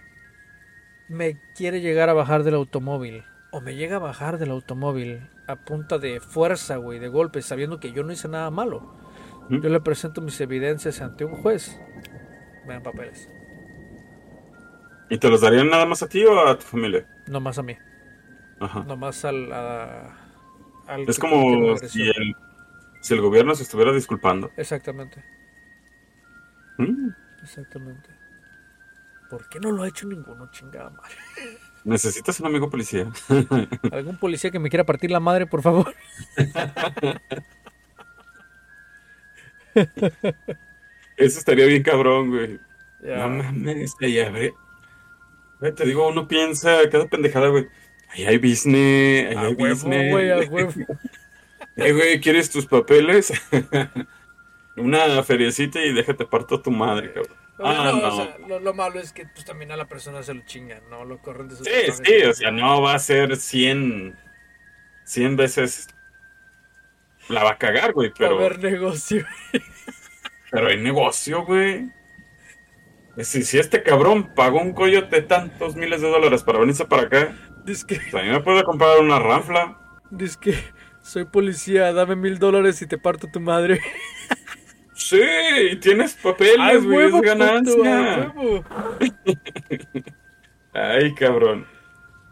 [1.08, 5.56] me quiere llegar a bajar del automóvil, o me llega a bajar del automóvil a
[5.56, 8.94] punta de fuerza, güey, de golpes, sabiendo que yo no hice nada malo,
[9.46, 9.62] Ujú.
[9.62, 11.76] yo le presento mis evidencias ante un juez,
[12.66, 13.28] me dan papeles,
[15.08, 17.06] ¿Y te los darían nada más a ti o a tu familia?
[17.28, 17.76] no más a mí,
[18.60, 18.84] Ajá.
[18.86, 19.52] no más al...
[19.52, 20.14] a-
[20.86, 22.34] al Es como si el,
[23.00, 24.52] si el gobierno se estuviera disculpando.
[24.56, 25.22] Exactamente,
[26.78, 27.10] Mm.
[27.42, 28.10] exactamente.
[29.28, 31.14] ¿Por qué no lo ha hecho ninguno, chingada madre?
[31.84, 33.10] Necesitas un amigo policía.
[33.92, 35.94] ¿Algún policía que me quiera partir la madre, por favor?
[41.16, 42.60] Eso estaría bien cabrón, güey.
[43.00, 44.52] No mames, ya, güey.
[45.60, 47.68] Güey, Te digo, uno piensa cada pendejada, güey.
[48.08, 50.12] Ahí hay business, ahí A hay huevo, business.
[50.12, 50.72] güey, a huevo.
[51.76, 53.32] Eh, güey, ¿quieres tus papeles?
[54.76, 57.36] Una feriecita y déjate parto tu madre, cabrón.
[57.58, 58.08] Ah, no, no.
[58.08, 60.88] o sea, lo, lo malo es que pues, también a la persona se lo chingan,
[60.90, 61.04] ¿no?
[61.04, 64.16] Lo corren de sus Sí, sí, o sea, no va a ser 100,
[65.04, 65.88] 100 veces.
[67.28, 69.24] La va a cagar, güey, pero, ver negocio.
[70.50, 71.90] pero hay negocio, güey.
[73.18, 77.36] Si, si este cabrón pagó un coyote tantos miles de dólares para venirse para acá,
[77.64, 79.78] Dice que, pues me puede comprar una ranfla.
[80.10, 80.54] dice que
[81.00, 83.80] soy policía, dame mil dólares y te parto tu madre.
[84.94, 85.20] Sí,
[85.72, 88.32] y tienes papeles, güey, es ganancia.
[88.36, 88.64] huevo.
[90.72, 91.66] Ay, cabrón.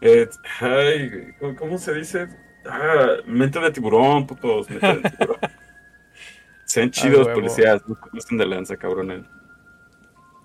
[0.01, 0.27] Eh,
[0.59, 2.27] ay, güey, ¿cómo- ¿cómo se dice?
[2.69, 4.69] Ah, mente de tiburón, putos.
[4.69, 5.37] Mente de tiburón.
[6.73, 7.87] Sean chidos, policías.
[7.87, 9.27] No se pasen de lanza, cabrones.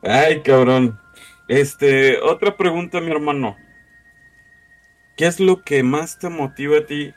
[0.03, 1.01] Ay, cabrón.
[1.49, 3.57] Este, otra pregunta, mi hermano.
[5.16, 7.14] ¿Qué es lo que más te motiva a ti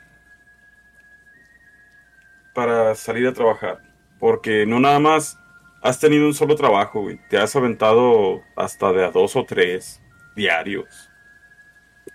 [2.54, 3.82] para salir a trabajar?
[4.18, 5.38] Porque no nada más
[5.82, 7.20] has tenido un solo trabajo, güey.
[7.28, 10.00] Te has aventado hasta de a dos o tres
[10.34, 11.10] diarios.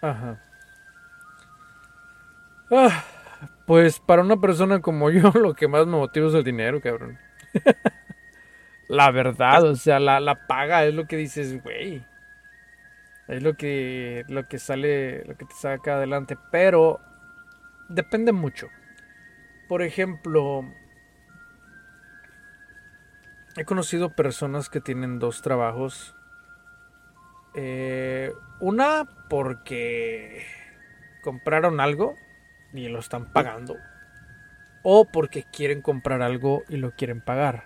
[0.02, 0.42] Ajá.
[2.72, 3.04] Ah,
[3.68, 7.20] pues para una persona como yo, lo que más me motiva es el dinero, cabrón.
[8.88, 12.04] la verdad, o sea, la, la paga es lo que dices, güey.
[13.28, 16.38] Es lo que, lo que sale, lo que te saca adelante.
[16.50, 17.02] Pero
[17.90, 18.70] depende mucho.
[19.68, 20.64] Por ejemplo,
[23.58, 26.16] he conocido personas que tienen dos trabajos.
[27.54, 30.46] Eh, una porque
[31.22, 32.16] compraron algo
[32.74, 33.78] y lo están pagando.
[34.84, 37.66] O porque quieren comprar algo y lo quieren pagar.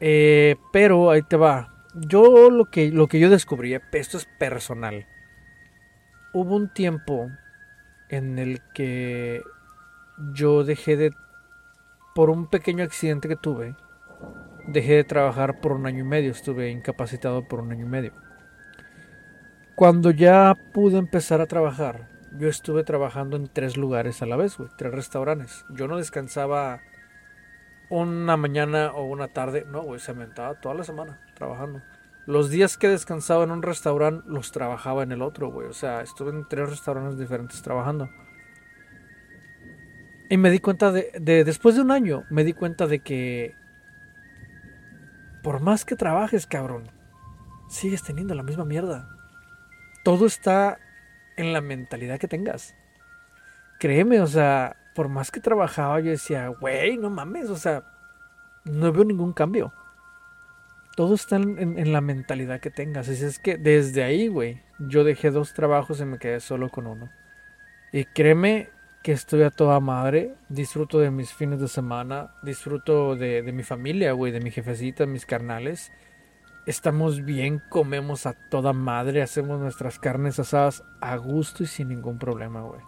[0.00, 1.74] Eh, pero ahí te va.
[1.94, 5.06] Yo lo que, lo que yo descubrí, esto es personal.
[6.32, 7.30] Hubo un tiempo
[8.08, 9.42] en el que
[10.32, 11.12] yo dejé de,
[12.14, 13.74] por un pequeño accidente que tuve,
[14.66, 18.12] dejé de trabajar por un año y medio, estuve incapacitado por un año y medio.
[19.74, 24.56] Cuando ya pude empezar a trabajar, yo estuve trabajando en tres lugares a la vez,
[24.56, 25.64] güey, tres restaurantes.
[25.70, 26.80] Yo no descansaba
[27.90, 31.82] una mañana o una tarde, no, güey, se mentaba toda la semana trabajando.
[32.26, 35.66] Los días que descansaba en un restaurante, los trabajaba en el otro, güey.
[35.66, 38.10] O sea, estuve en tres restaurantes diferentes trabajando.
[40.28, 41.10] Y me di cuenta de,
[41.44, 43.54] después de un año, me di cuenta de que
[45.42, 46.90] por más que trabajes, cabrón,
[47.70, 49.08] sigues teniendo la misma mierda.
[50.04, 50.78] Todo está
[51.38, 52.74] en la mentalidad que tengas.
[53.78, 57.84] Créeme, o sea, por más que trabajaba, yo decía, güey, no mames, o sea,
[58.64, 59.72] no veo ningún cambio.
[60.96, 63.08] Todo está en, la mentalidad que tengas.
[63.08, 66.88] Así es que desde ahí, güey, yo dejé dos trabajos y me quedé solo con
[66.88, 67.08] uno.
[67.92, 68.70] Y créeme
[69.04, 70.34] que estoy a toda madre.
[70.48, 72.32] Disfruto de mis fines de semana.
[72.42, 75.92] Disfruto de, mi familia, güey, de mi jefecita, mis carnales.
[76.68, 82.18] Estamos bien, comemos a toda madre, hacemos nuestras carnes asadas a gusto y sin ningún
[82.18, 82.82] problema, güey.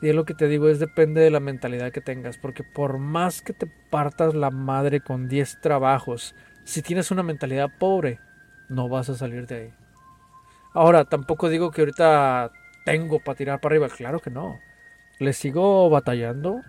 [0.00, 2.96] Y es lo que te digo, es depende de la mentalidad que tengas, porque por
[2.96, 6.34] más que te partas la madre con 10 trabajos,
[6.64, 8.18] si tienes una mentalidad pobre,
[8.70, 9.74] no vas a salir de ahí.
[10.72, 12.50] Ahora, tampoco digo que ahorita
[12.86, 14.58] tengo para tirar para arriba, claro que no.
[15.18, 16.62] Le sigo batallando.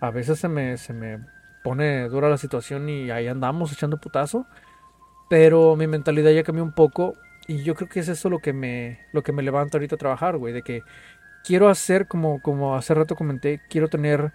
[0.00, 1.18] A veces se me, se me
[1.62, 4.46] pone dura la situación y ahí andamos echando putazo.
[5.32, 7.16] Pero mi mentalidad ya cambió un poco
[7.46, 9.98] y yo creo que es eso lo que me, lo que me levanta ahorita a
[9.98, 10.52] trabajar, güey.
[10.52, 10.82] De que
[11.42, 14.30] quiero hacer, como, como hace rato comenté, quiero tener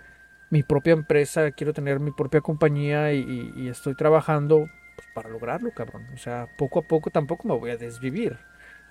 [0.50, 6.08] mi propia empresa, quiero tener mi propia compañía y estoy trabajando pues, para lograrlo, cabrón.
[6.16, 8.40] O sea, poco a poco tampoco me voy a desvivir.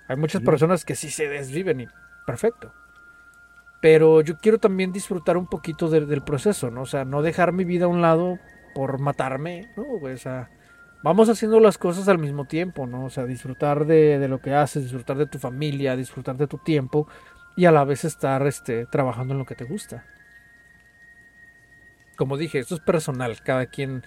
[0.07, 1.87] Hay muchas personas que sí se desviven y
[2.25, 2.71] perfecto.
[3.81, 6.83] Pero yo quiero también disfrutar un poquito del proceso, ¿no?
[6.83, 8.39] O sea, no dejar mi vida a un lado
[8.73, 9.83] por matarme, ¿no?
[10.01, 10.49] O sea,
[11.03, 13.05] vamos haciendo las cosas al mismo tiempo, ¿no?
[13.05, 16.57] O sea, disfrutar de, de, lo que haces, disfrutar de tu familia, disfrutar de tu
[16.57, 17.07] tiempo
[17.55, 20.05] y a la vez estar este, trabajando en lo que te gusta.
[22.15, 24.03] Como dije, esto es personal, cada quien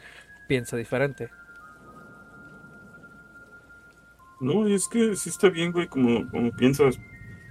[0.49, 1.31] piensa diferente.
[4.41, 6.99] No, y es que sí está bien, güey, como, como piensas.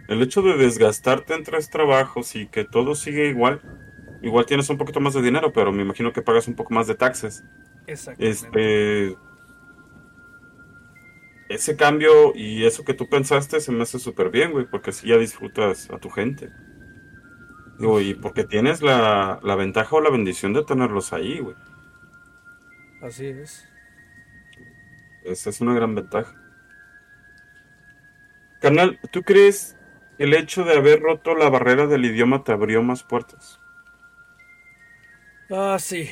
[0.08, 3.62] El hecho de desgastarte en tres trabajos y que todo sigue igual,
[4.24, 6.88] igual tienes un poquito más de dinero, pero me imagino que pagas un poco más
[6.88, 7.44] de taxes.
[7.88, 9.16] Este,
[11.50, 15.08] ese cambio y eso que tú pensaste se me hace súper bien, güey, porque así
[15.10, 16.54] ya disfrutas a tu gente.
[17.80, 21.56] Digo, y porque tienes la, la ventaja o la bendición de tenerlos ahí, güey.
[23.02, 23.66] Así es.
[25.22, 26.36] Esa es una gran ventaja.
[28.62, 29.76] Carnal, ¿tú crees
[30.18, 33.60] el hecho de haber roto la barrera del idioma te abrió más puertas?
[35.50, 36.10] Ah, sí,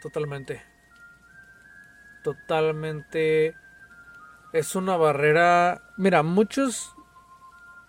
[0.00, 0.62] totalmente.
[2.22, 3.54] Totalmente.
[4.52, 5.82] Es una barrera.
[5.96, 6.94] Mira, muchos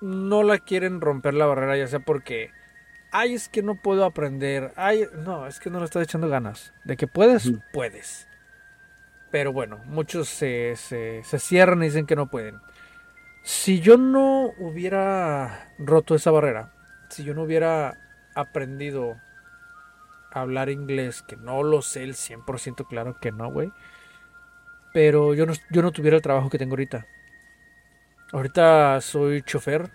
[0.01, 2.51] no la quieren romper la barrera, ya sea porque.
[3.11, 4.73] Ay, es que no puedo aprender.
[4.75, 6.73] Ay, no, es que no le estás echando ganas.
[6.83, 8.27] De que puedes, puedes.
[9.29, 12.59] Pero bueno, muchos se, se, se cierran y dicen que no pueden.
[13.43, 16.71] Si yo no hubiera roto esa barrera,
[17.09, 17.97] si yo no hubiera
[18.35, 19.19] aprendido
[20.31, 23.71] a hablar inglés, que no lo sé el 100% claro que no, güey,
[24.93, 27.05] pero yo no, yo no tuviera el trabajo que tengo ahorita.
[28.31, 29.89] Ahorita soy chofer,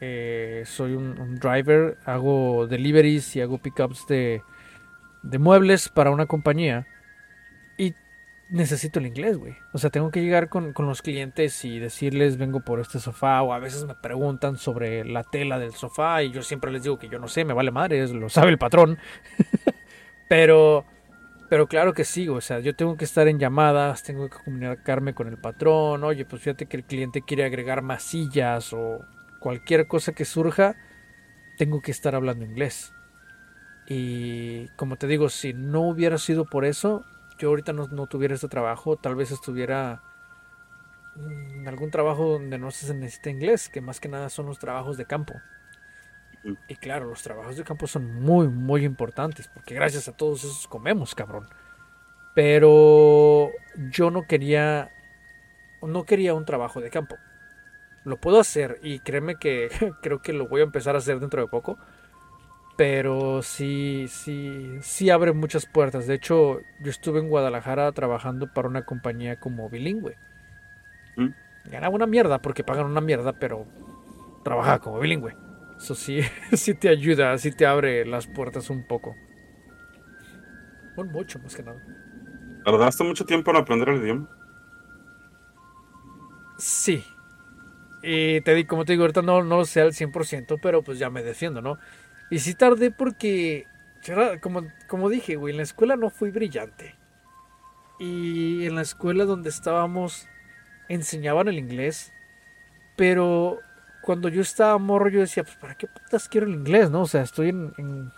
[0.00, 4.42] eh, soy un, driver, hago deliveries y hago pickups de,
[5.22, 6.86] de muebles para una compañía
[8.48, 9.56] necesito el inglés, güey.
[9.72, 13.52] O sea, tengo que llegar con, los clientes y decirles vengo por este sofá o
[13.52, 17.08] a veces me preguntan sobre la tela del sofá y yo siempre les digo que
[17.08, 18.98] yo no sé, me vale madre, lo sabe el patrón.
[20.28, 20.84] pero,
[21.48, 25.14] pero claro que sí, o sea, yo tengo que estar en llamadas, tengo que comunicarme
[25.14, 29.04] con el patrón, oye, pues fíjate que el cliente quiere agregar más sillas o
[29.40, 30.74] cualquier cosa que surja,
[31.58, 32.92] tengo que estar hablando inglés.
[33.86, 37.04] Y como te digo, si no hubiera sido por eso,
[37.38, 40.02] yo ahorita no, tuviera este trabajo, tal vez estuviera
[41.16, 44.96] mm, algún trabajo donde no se necesita inglés, que más que nada son los trabajos
[44.96, 45.34] de campo.
[46.68, 50.68] Y claro, los trabajos de campo son muy, muy importantes, porque gracias a todos esos
[50.68, 51.46] comemos, cabrón.
[52.34, 53.50] Pero
[53.90, 54.90] yo no quería,
[55.80, 57.16] no quería un trabajo de campo.
[58.04, 59.70] Lo puedo hacer y créeme que
[60.02, 61.78] creo que lo voy a empezar a hacer dentro de poco.
[62.76, 66.06] Pero sí, sí, sí abre muchas puertas.
[66.06, 70.16] De hecho, yo estuve en Guadalajara trabajando para una compañía como bilingüe.
[71.16, 71.28] ¿Mm?
[71.66, 73.64] Ganaba una mierda porque pagan una mierda, pero
[74.42, 75.36] trabajaba como bilingüe.
[75.78, 76.20] Eso sí,
[76.52, 79.16] sí te ayuda, sí te abre las puertas un poco.
[80.96, 81.82] Bueno, mucho más que nada.
[82.64, 84.28] ¿Tardaste mucho tiempo en aprender el idioma?
[86.58, 87.04] Sí.
[88.02, 90.98] Y te digo, como te digo, ahorita no, no lo sé al 100%, pero pues
[90.98, 91.78] ya me defiendo, ¿no?
[92.30, 93.66] Y sí tardé porque,
[94.40, 96.94] como, como dije, güey, en la escuela no fui brillante.
[97.98, 100.28] Y en la escuela donde estábamos
[100.88, 102.12] enseñaban el inglés,
[102.96, 103.60] pero
[104.04, 107.02] cuando yo estaba morro yo decía, pues ¿para qué putas quiero el inglés, no?
[107.02, 108.12] O sea, estoy en,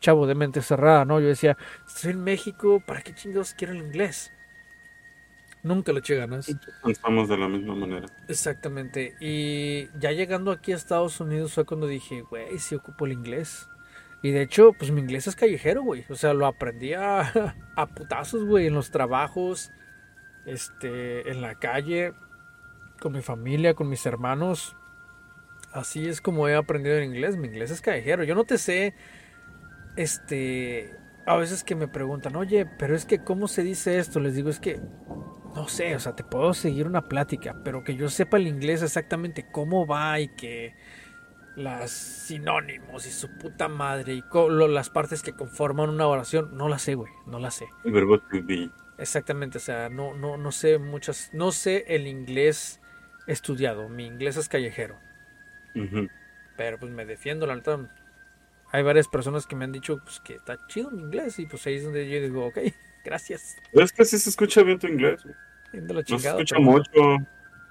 [0.00, 1.18] chavo de mente cerrada, ¿no?
[1.18, 1.56] Yo decía,
[1.86, 4.32] estoy en México, ¿para qué chingados quiero el inglés?
[5.62, 6.54] Nunca le eché ganas.
[6.86, 8.06] Estamos de la misma manera.
[8.28, 9.16] Exactamente.
[9.18, 13.68] Y ya llegando aquí a Estados Unidos fue cuando dije, güey, si ocupo el inglés.
[14.22, 16.04] Y de hecho, pues mi inglés es callejero, güey.
[16.10, 19.72] O sea, lo aprendí a, a putazos, güey, en los trabajos,
[20.46, 22.12] este, en la calle,
[23.00, 24.76] con mi familia, con mis hermanos.
[25.78, 27.36] Así es como he aprendido el inglés.
[27.36, 28.24] Mi inglés es callejero.
[28.24, 28.94] Yo no te sé,
[29.96, 30.94] este,
[31.26, 34.20] a veces que me preguntan, oye, pero es que, ¿cómo se dice esto?
[34.20, 34.80] Les digo, es que
[35.54, 38.82] no sé, o sea, te puedo seguir una plática, pero que yo sepa el inglés
[38.82, 40.74] exactamente cómo va y que
[41.56, 44.22] las sinónimos y su puta madre y
[44.68, 47.66] las partes que conforman una oración, no las sé, güey, no las sé.
[47.84, 48.70] El verbo to be.
[48.98, 52.80] Exactamente, o sea, no, no, no sé muchas, no sé el inglés
[53.26, 54.96] estudiado, mi inglés es callejero.
[56.56, 57.78] Pero pues me defiendo, la neta.
[58.70, 61.66] Hay varias personas que me han dicho pues, que está chido mi inglés y pues
[61.66, 62.58] ahí es donde yo digo, ok,
[63.04, 63.56] gracias.
[63.72, 65.24] Pero es que sí se escucha bien tu inglés.
[65.72, 67.18] no se escucha mucho,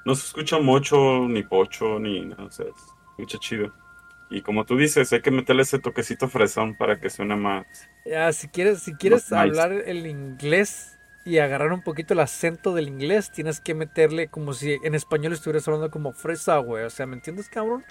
[0.06, 3.74] no se escucha mucho, ni pocho, ni nada, o sea, se escucha chido.
[4.30, 7.66] Y como tú dices, hay que meterle ese toquecito fresón para que suene más.
[8.06, 10.97] Ya, si quieres, si quieres hablar el inglés
[11.28, 15.34] y agarrar un poquito el acento del inglés, tienes que meterle como si en español
[15.34, 16.86] estuvieras hablando como fresa, güey.
[16.86, 17.84] O sea, ¿me entiendes, cabrón?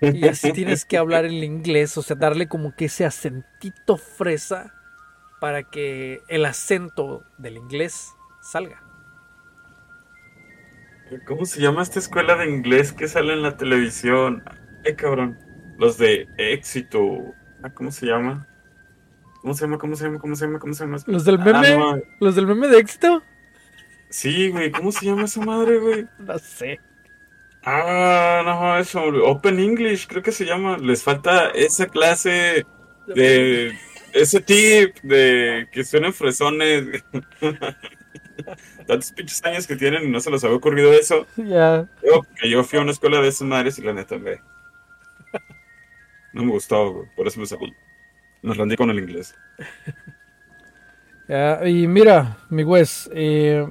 [0.00, 4.72] Y así tienes que hablar el inglés, o sea, darle como que ese acentito fresa
[5.40, 8.10] para que el acento del inglés
[8.40, 8.84] salga.
[11.26, 14.44] ¿Cómo se llama esta escuela de inglés que sale en la televisión?
[14.84, 15.36] Eh, cabrón.
[15.76, 17.34] Los de éxito.
[17.64, 18.46] Ah, ¿Cómo se llama?
[19.40, 19.78] ¿Cómo se llama?
[19.78, 20.18] ¿Cómo se llama?
[20.18, 20.58] ¿Cómo se llama?
[20.58, 20.98] ¿Cómo se llama?
[21.06, 21.68] ¿Los del meme?
[21.72, 23.22] Ah, ¿Los del meme de éxito?
[24.10, 24.70] Sí, güey.
[24.70, 26.06] ¿Cómo se llama esa madre, güey?
[26.18, 26.80] No sé.
[27.64, 29.02] Ah, no, eso.
[29.24, 30.76] Open English, creo que se llama.
[30.76, 32.66] Les falta esa clase
[33.06, 33.72] de
[34.12, 37.02] ese tip de que suenen fresones.
[38.86, 41.26] Tantos pinches años que tienen y no se les había ocurrido eso.
[41.36, 41.86] Ya.
[42.02, 44.40] Yo, yo fui a una escuela de esas madres y la neta, me.
[46.32, 47.74] No me gustó, por eso me salí.
[48.42, 49.34] Me rendí con el inglés.
[51.66, 53.66] y mira, mi Wes, eh,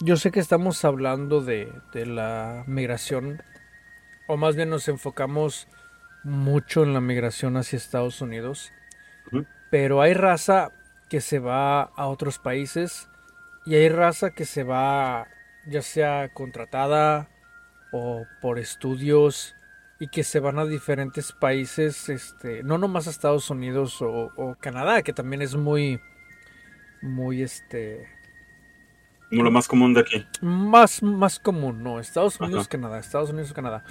[0.00, 3.42] yo sé que estamos hablando de, de la migración,
[4.26, 5.68] o más bien nos enfocamos
[6.24, 8.72] mucho en la migración hacia Estados Unidos.
[9.70, 10.72] Pero hay raza
[11.08, 13.08] que se va a otros países
[13.66, 15.28] y hay raza que se va
[15.66, 17.28] ya sea contratada
[17.92, 19.54] o por estudios
[20.04, 25.00] y que se van a diferentes países, este, no nomás a Estados Unidos o, Canadá,
[25.00, 25.98] que también es muy,
[27.00, 28.06] muy, este...
[29.30, 30.26] Lo más común de aquí.
[30.42, 33.82] Más, más común, no, Estados Unidos, Canadá, Estados Unidos, Canadá.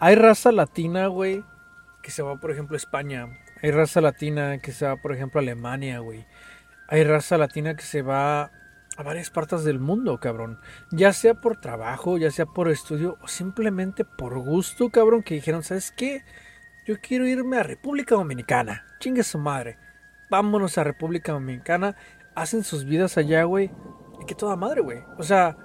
[0.00, 1.44] Hay raza latina, güey,
[2.02, 3.28] que se va, por ejemplo, a España,
[3.62, 6.26] hay raza latina que se va, por ejemplo, a Alemania, güey.
[6.88, 8.50] Hay raza latina que se va
[8.96, 10.58] a varias partes del mundo, cabrón.
[10.90, 15.62] Ya sea por trabajo, ya sea por estudio o simplemente por gusto, cabrón, que dijeron,
[15.62, 16.24] ¿sabes qué?
[16.86, 18.86] Yo quiero irme a República Dominicana.
[19.00, 19.78] Chingue su madre.
[20.30, 21.96] Vámonos a República Dominicana.
[22.34, 23.70] Hacen sus vidas allá, güey.
[24.20, 25.00] Y qué toda madre, güey.
[25.18, 25.56] O sea,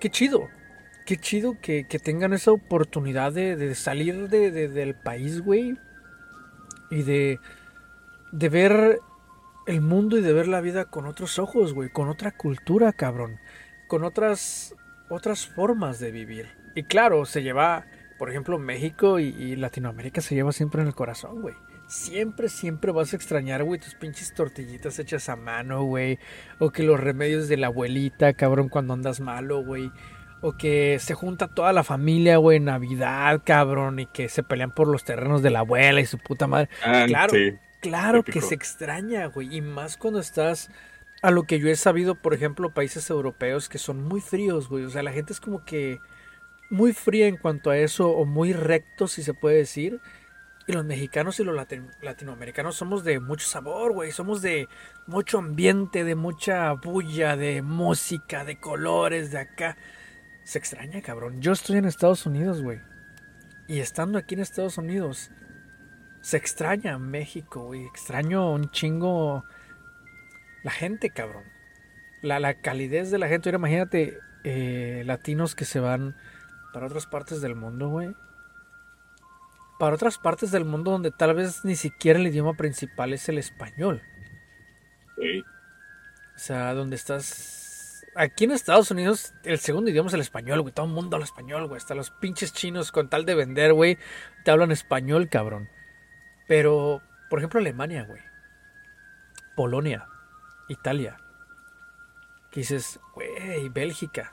[0.00, 0.48] qué chido.
[1.06, 5.78] Qué chido que, tengan esa oportunidad de, salir de, del país, güey
[6.90, 7.40] y de,
[8.32, 9.00] de ver
[9.66, 13.38] el mundo y de ver la vida con otros ojos, güey, con otra cultura, cabrón,
[13.86, 14.74] con otras,
[15.08, 16.48] otras formas de vivir.
[16.74, 17.86] Y claro, se lleva,
[18.18, 21.54] por ejemplo, México y, Latinoamérica se lleva siempre en el corazón, güey.
[21.86, 26.18] siempre, siempre vas a extrañar, güey, tus pinches tortillitas hechas a mano, güey.
[26.58, 29.90] O que los remedios de la abuelita, cabrón, cuando andas malo, güey.
[30.40, 34.72] O que se junta toda la familia, güey, en Navidad, cabrón, y que se pelean
[34.72, 36.68] por los terrenos de la abuela y su puta madre.
[36.84, 37.54] Ah, claro, sí.
[37.90, 39.56] Claro que se extraña, güey.
[39.56, 40.70] Y más cuando estás
[41.22, 44.84] a lo que yo he sabido, por ejemplo, países europeos que son muy fríos, güey.
[44.84, 46.00] O sea, la gente es como que
[46.70, 50.00] muy fría en cuanto a eso, o muy recto, si se puede decir.
[50.66, 54.12] Y los mexicanos y los latin- latinoamericanos somos de mucho sabor, güey.
[54.12, 54.68] Somos de
[55.06, 59.76] mucho ambiente, de mucha bulla, de música, de colores, de acá.
[60.42, 61.40] Se extraña, cabrón.
[61.40, 62.80] Yo estoy en Estados Unidos, güey.
[63.68, 65.30] Y estando aquí en Estados Unidos,
[66.24, 67.84] se extraña México, güey.
[67.84, 69.44] Extraño un chingo
[70.62, 71.44] la gente, cabrón.
[72.22, 73.50] La, la calidez de la gente.
[73.50, 76.16] Ahora imagínate eh, latinos que se van
[76.72, 78.16] para otras partes del mundo, güey.
[79.78, 83.36] Para otras partes del mundo donde tal vez ni siquiera el idioma principal es el
[83.36, 84.00] español.
[85.18, 85.40] Sí.
[85.40, 88.06] O sea, donde estás...
[88.16, 90.72] Aquí en Estados Unidos el segundo idioma es el español, güey.
[90.72, 91.76] Todo el mundo habla español, güey.
[91.76, 93.98] Hasta los pinches chinos con tal de vender, güey,
[94.42, 95.68] te hablan español, cabrón.
[96.46, 98.20] Pero, por ejemplo, Alemania, güey.
[99.56, 100.06] Polonia.
[100.68, 101.16] Italia.
[102.50, 104.32] Que dices, güey, Bélgica.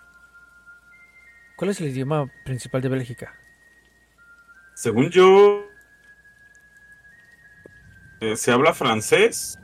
[1.56, 3.36] ¿Cuál es el idioma principal de Bélgica?
[4.74, 5.68] Según yo,
[8.20, 9.60] eh, se habla francés,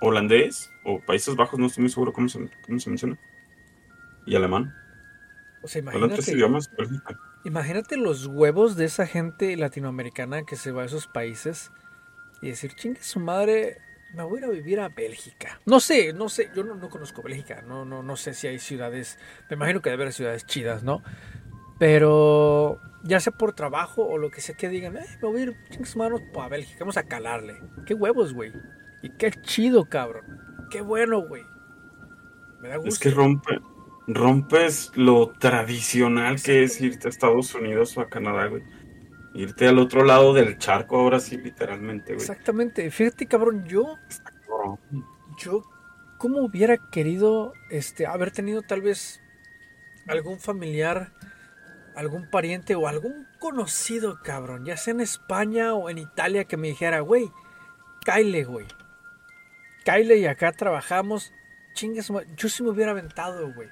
[0.00, 3.16] holandés o Países Bajos, no estoy muy seguro cómo se, cómo se menciona,
[4.26, 4.74] y alemán.
[5.62, 6.70] O sea, Hablan tres imagínate, idiomas.
[6.76, 7.20] Bélgica.
[7.44, 11.70] Imagínate los huevos de esa gente latinoamericana que se va a esos países
[12.40, 13.78] y decir, chingue su madre,
[14.14, 15.60] me voy a ir a vivir a Bélgica.
[15.66, 18.58] No sé, no sé, yo no, no conozco Bélgica, no, no, no sé si hay
[18.58, 19.18] ciudades,
[19.48, 21.02] me imagino que debe haber ciudades chidas, ¿no?
[21.78, 25.44] Pero ya sea por trabajo o lo que sea que digan, "Eh, me voy a
[25.44, 27.60] ir, chingue su madre, a Bélgica, vamos a calarle.
[27.86, 28.52] Qué huevos, güey.
[29.02, 30.24] Y qué chido, cabrón.
[30.70, 31.44] Qué bueno, güey.
[32.60, 32.90] Me da gusto.
[32.90, 33.58] Es que rompe,
[34.06, 38.62] rompes lo tradicional que es irte a Estados Unidos o a Canadá, güey.
[39.34, 42.20] Irte al otro lado del charco, ahora sí, literalmente, güey.
[42.20, 42.90] Exactamente.
[42.90, 43.98] Fíjate, cabrón, yo
[44.46, 44.78] Cabrón.
[45.38, 45.64] yo
[46.18, 49.20] cómo hubiera querido este haber tenido tal vez
[50.06, 51.12] algún familiar,
[51.94, 56.68] algún pariente o algún conocido, cabrón, ya sea en España o en Italia que me
[56.68, 57.30] dijera, güey,
[58.04, 58.66] Kyle, güey.
[59.84, 61.32] Kyle y acá trabajamos.
[62.10, 62.22] Ma-".
[62.36, 63.68] Yo sí me hubiera aventado, güey.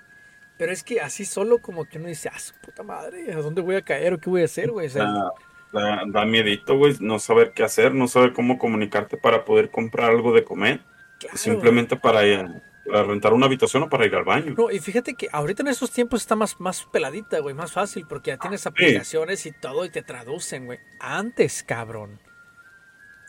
[0.60, 3.62] Pero es que así solo como que uno dice, ah, su puta madre, ¿a dónde
[3.62, 4.88] voy a caer o qué voy a hacer, güey?
[4.88, 5.32] O sea, Da,
[5.72, 10.10] da, da miedito, güey, no saber qué hacer, no saber cómo comunicarte para poder comprar
[10.10, 10.80] algo de comer,
[11.18, 11.38] claro.
[11.38, 14.54] simplemente para, ir- para rentar una habitación o para ir al baño.
[14.54, 18.04] No, y fíjate que ahorita en estos tiempos está más, más peladita, güey, más fácil,
[18.06, 20.78] porque ya tienes aplicaciones y todo y te traducen, güey.
[20.98, 22.20] Antes, cabrón.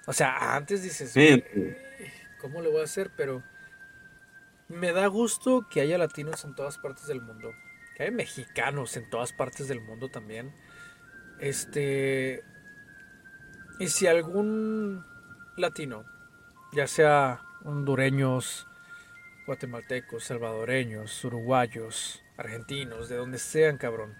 [0.05, 1.41] O sea, antes dices, Sí,
[2.41, 3.09] ¿cómo le voy a hacer?
[3.15, 3.41] Pero
[4.71, 7.51] me da gusto que haya latinos en todas partes del mundo.
[7.95, 10.53] Que haya mexicanos en todas partes del mundo también.
[11.39, 12.43] Este.
[13.79, 15.05] Y si algún
[15.57, 16.05] latino,
[16.73, 18.67] ya sea hondureños,
[19.45, 24.15] guatemaltecos, salvadoreños, uruguayos, argentinos, de donde sean, cabrón,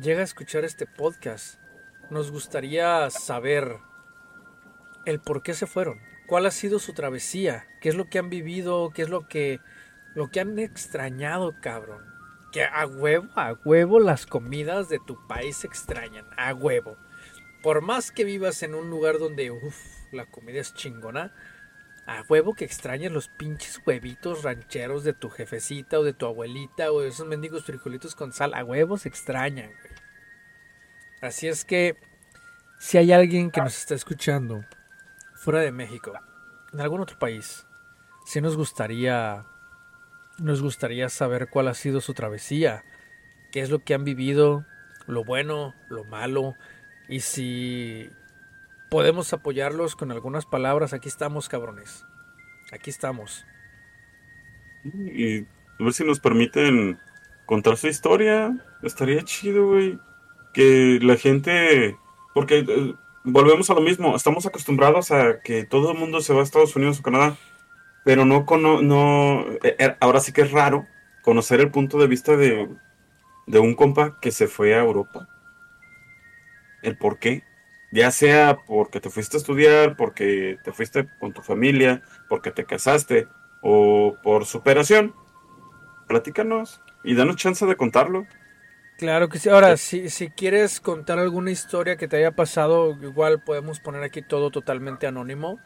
[0.00, 1.60] llega a escuchar este podcast,
[2.10, 3.78] nos gustaría saber
[5.04, 6.00] el por qué se fueron,
[6.30, 9.58] cuál ha sido su travesía, qué es lo que han vivido, qué es lo que
[10.14, 12.04] lo que han extrañado, cabrón.
[12.52, 16.96] Que a huevo, a huevo las comidas de tu país se extrañan, a huevo.
[17.64, 19.76] Por más que vivas en un lugar donde uf,
[20.12, 21.34] la comida es chingona,
[22.06, 26.92] a huevo que extrañas los pinches huevitos rancheros de tu jefecita o de tu abuelita
[26.92, 29.94] o de esos mendigos frijolitos con sal, a huevo se extrañan, güey.
[31.22, 31.96] Así es que
[32.78, 34.64] si hay alguien que nos está escuchando
[35.40, 36.12] fuera de México,
[36.72, 37.66] en algún otro país,
[38.26, 39.44] sí nos gustaría
[40.38, 42.84] nos gustaría saber cuál ha sido su travesía,
[43.52, 44.64] qué es lo que han vivido,
[45.06, 46.54] lo bueno, lo malo,
[47.08, 48.08] y si
[48.90, 52.04] podemos apoyarlos con algunas palabras, aquí estamos, cabrones.
[52.72, 53.44] Aquí estamos.
[54.84, 55.44] y a
[55.78, 56.98] ver si nos permiten
[57.46, 58.56] contar su historia.
[58.82, 59.98] Estaría chido, güey.
[60.52, 61.96] Que la gente.
[62.34, 62.94] Porque eh,
[63.24, 64.16] volvemos a lo mismo.
[64.16, 67.36] Estamos acostumbrados a que todo el mundo se va a Estados Unidos o Canadá.
[68.04, 68.46] Pero no.
[68.46, 70.86] cono- no eh, eh, ahora sí que es raro
[71.22, 72.68] conocer el punto de vista de,
[73.46, 75.28] de un compa que se fue a Europa.
[76.82, 77.44] El por qué.
[77.92, 82.64] Ya sea porque te fuiste a estudiar, porque te fuiste con tu familia, porque te
[82.64, 83.26] casaste
[83.62, 85.14] o por superación.
[86.06, 88.26] Platícanos y danos chance de contarlo.
[89.00, 89.48] Claro que sí.
[89.48, 94.20] Ahora, si, si quieres contar alguna historia que te haya pasado, igual podemos poner aquí
[94.20, 95.58] todo totalmente anónimo.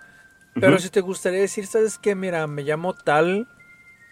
[0.55, 2.15] Pero si te gustaría decir, ¿sabes qué?
[2.15, 3.49] Mira, me llamo tal,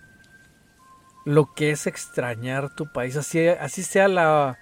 [1.24, 4.58] lo que es extrañar tu país, así, así sea la,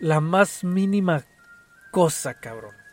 [0.00, 1.22] la más mínima
[1.92, 2.83] cosa, cabrón.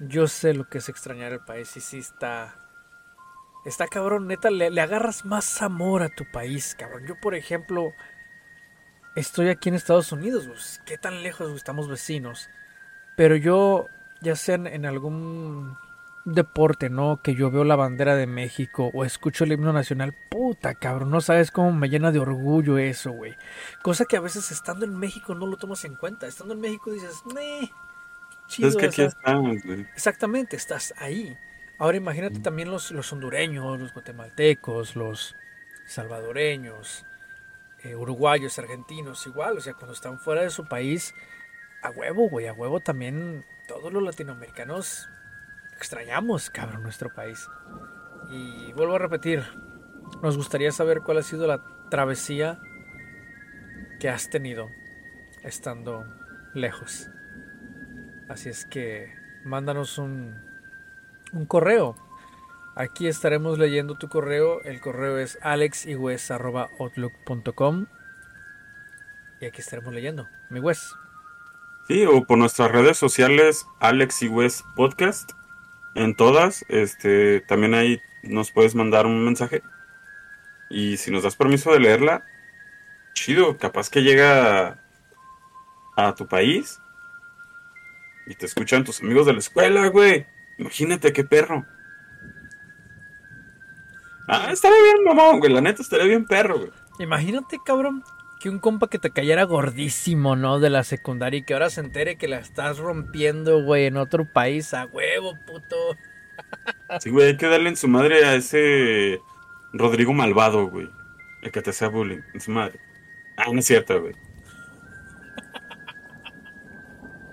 [0.00, 2.56] Yo sé lo que es extrañar el país y sí está...
[3.66, 7.06] Está cabrón, neta, le, agarras más amor a tu país, cabrón.
[7.06, 7.92] Yo, por ejemplo,
[9.14, 12.48] estoy aquí en Estados Unidos, pues, ¿qué tan lejos estamos vecinos?
[13.18, 13.88] Pero yo,
[14.22, 15.76] ya sea en, algún
[16.24, 17.20] deporte, ¿no?
[17.22, 21.20] Que yo veo la bandera de México o escucho el himno nacional, puta cabrón, no
[21.20, 23.36] sabes cómo me llena de orgullo eso, güey.
[23.82, 26.26] Cosa que a veces estando en México no lo tomas en cuenta.
[26.26, 27.70] Estando en México dices, meh,
[28.50, 28.68] chido.
[28.68, 29.82] Es que aquí estamos, güey.
[29.94, 31.36] Exactamente, estás ahí.
[31.78, 35.34] Ahora imagínate también los, los hondureños, los guatemaltecos, los
[35.86, 37.06] salvadoreños,
[37.82, 41.14] eh, uruguayos, argentinos, igual, o sea, cuando están fuera de su país,
[41.82, 45.08] a huevo, güey, a huevo también todos los latinoamericanos
[45.76, 47.48] extrañamos, cabrón, nuestro país.
[48.30, 49.42] Y vuelvo a repetir,
[50.22, 52.60] nos gustaría saber cuál ha sido la travesía
[53.98, 54.68] que has tenido
[55.42, 56.04] estando
[56.52, 57.08] lejos.
[58.30, 59.12] Así es que
[59.44, 60.40] mándanos un,
[61.32, 61.96] un correo
[62.80, 64.62] Aquí estaremos leyendo tu correo.
[64.62, 67.86] El correo es alexiwes.outlook.com
[69.40, 70.26] y aquí estaremos leyendo.
[70.48, 70.94] Mi Wes.
[71.88, 74.20] Sí, o por nuestras redes sociales, Alex
[74.76, 75.32] Podcast.
[75.94, 79.62] En todas, este, también ahí nos puedes mandar un mensaje.
[80.70, 82.24] Y si nos das permiso de leerla,
[83.12, 84.78] chido, capaz que llega
[85.96, 86.80] a tu país
[88.30, 90.24] y te escuchan tus amigos de la escuela, güey.
[90.56, 91.66] Imagínate qué perro.
[94.28, 95.52] Ah, estaría bien, mamón, güey.
[95.52, 96.70] La neta estaría bien perro, güey.
[97.00, 98.04] Imagínate, cabrón,
[98.38, 100.60] que un compa que te cayera gordísimo, ¿no?
[100.60, 104.32] De la secundaria y que ahora se entere que la estás rompiendo, güey, en otro
[104.32, 104.74] país.
[104.74, 105.76] A huevo, puto.
[107.00, 109.20] Sí, güey, hay que darle en su madre a ese
[109.72, 110.88] Rodrigo Malvado, güey.
[111.42, 112.78] El que te hacía bullying, en su madre.
[113.36, 114.14] Ah, no es cierto, güey.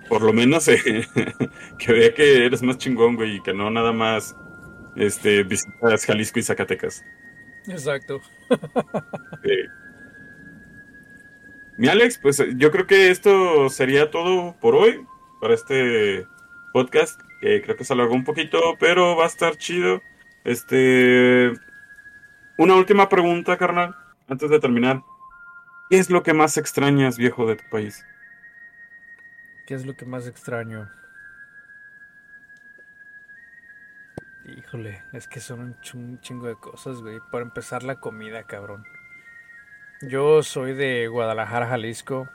[0.10, 1.08] Por lo menos eh,
[1.80, 4.36] que vea que eres más chingón, güey, y que no nada más
[4.96, 7.04] este, visitas Jalisco y Zacatecas.
[7.68, 8.22] Exacto.
[11.78, 15.06] Mi Alex, pues yo creo que esto sería todo por hoy,
[15.40, 16.26] para este
[16.74, 20.02] podcast, que creo que se alargó un poquito, pero va a estar chido.
[20.44, 21.52] Este,
[22.58, 23.96] una última pregunta, carnal,
[24.28, 25.04] antes de terminar.
[25.90, 28.04] ¿Qué es lo que más extrañas, viejo, de tu país?
[29.68, 30.90] ¿Qué es lo que más extraño?
[34.46, 35.60] Híjole, es que son
[35.94, 37.20] un chingo de cosas, güey.
[37.34, 38.86] Para empezar, la comida, cabrón.
[40.02, 42.30] Yo soy de Guadalajara, Jalisco.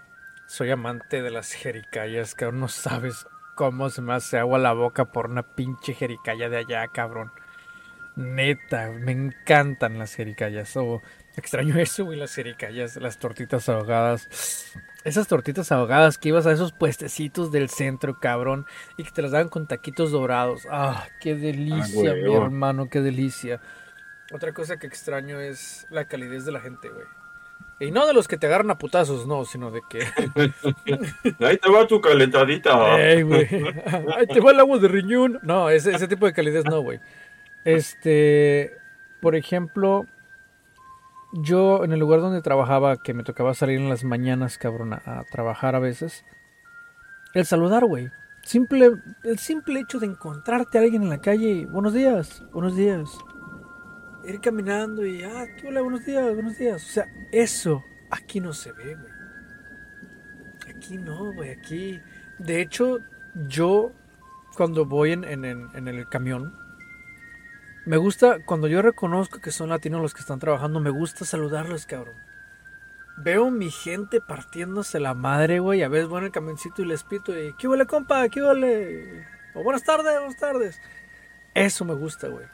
[0.47, 2.61] Soy amante de las jericayas, cabrón.
[2.61, 6.87] No sabes cómo se me hace agua la boca por una pinche jericaya de allá,
[6.89, 7.33] cabrón.
[8.15, 10.77] Neta, me encantan las jericayas.
[10.77, 11.01] Oh,
[11.37, 14.73] extraño eso, güey, las jericayas, las tortitas ahogadas.
[15.05, 18.67] Esas tortitas ahogadas que ibas a esos puestecitos del centro, cabrón,
[18.97, 20.67] y que te las daban con taquitos dorados.
[20.71, 23.61] Ah, qué delicia, ah, mi hermano, qué delicia.
[24.33, 27.05] Otra cosa que extraño es la calidez de la gente, güey.
[27.81, 29.99] Y no de los que te agarran a putazos, no, sino de que.
[31.45, 33.01] Ahí te va tu calentadita.
[33.01, 33.49] Ey, güey.
[34.17, 35.41] Ahí te va el agua de riñón.
[35.43, 37.01] No, ese, ese tipo de calidez no, güey.
[37.65, 38.79] Este.
[39.21, 40.07] Por ejemplo,
[41.33, 45.25] yo en el lugar donde trabajaba, que me tocaba salir en las mañanas, cabrón, a,
[45.31, 46.25] trabajar a veces,
[47.35, 48.11] el saludar, güey.
[48.45, 48.91] Simple,
[49.23, 53.11] el simple hecho de encontrarte a alguien en la calle, buenos días, buenos días.
[54.25, 55.81] ir caminando y, ah, ¿qué hola?
[55.81, 56.83] Buenos días, buenos días.
[56.83, 59.13] O sea, eso aquí no se ve, güey.
[60.77, 62.01] Aquí no, güey, aquí.
[62.39, 62.99] De hecho,
[63.49, 63.93] yo
[64.57, 66.62] cuando voy en, en, en el camión,
[67.85, 71.87] me gusta, cuando yo reconozco que son latinos los que están trabajando, me gusta saludarlos,
[71.87, 72.15] cabrón.
[73.17, 75.83] Veo mi gente partiéndose la madre, güey.
[75.83, 78.29] A veces voy en el camioncito y les pito y, ¿qué huele, compa?
[78.29, 79.27] ¿Qué huele?
[79.55, 80.81] O buenas tardes, buenas tardes.
[81.55, 82.47] Eso me gusta, güey.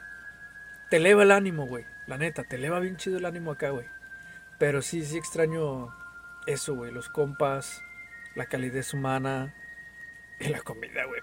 [0.89, 1.85] Te eleva el ánimo, güey.
[2.07, 3.87] La neta, te eleva bien chido el ánimo acá, güey.
[4.57, 5.95] Pero sí, sí extraño
[6.47, 6.91] eso, güey.
[6.91, 7.83] Los compas,
[8.35, 9.53] la calidez humana
[10.39, 11.21] y la comida, güey.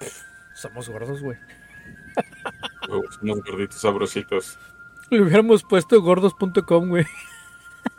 [0.54, 1.38] Somos gordos, güey.
[2.86, 4.58] Somos gorditos sabrositos.
[5.10, 7.06] Le hubiéramos puesto gordos.com, güey.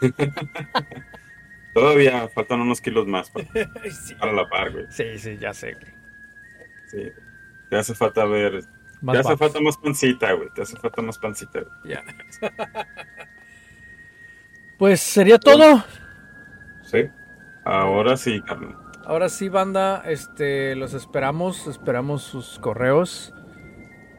[1.74, 3.48] Todavía faltan unos kilos más para,
[4.20, 4.86] para la par, güey.
[4.90, 5.94] Sí, sí, ya sé, güey.
[6.88, 7.12] Sí.
[7.70, 8.64] Te hace falta ver.
[9.12, 10.50] te hace falta más pancita, güey.
[10.56, 11.94] Te hace falta más pancita, güey.
[11.94, 12.04] Ya.
[14.78, 15.84] pues sería todo.
[16.84, 17.10] Sí.
[17.64, 18.76] Ahora sí, Carlos.
[19.06, 23.34] Ahora sí, banda, este, los esperamos, esperamos sus correos.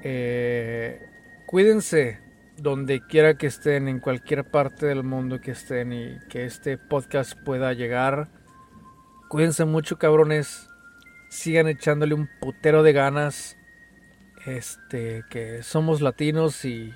[0.03, 1.01] Eh,
[1.47, 2.21] cuídense
[2.57, 7.35] donde quiera que estén, en cualquier parte del mundo que estén y que este podcast
[7.45, 8.29] pueda llegar.
[9.29, 10.69] Cuídense mucho, cabrones.
[11.31, 13.57] Sigan echándole un putero de ganas.
[14.47, 16.95] Este, que somos latinos y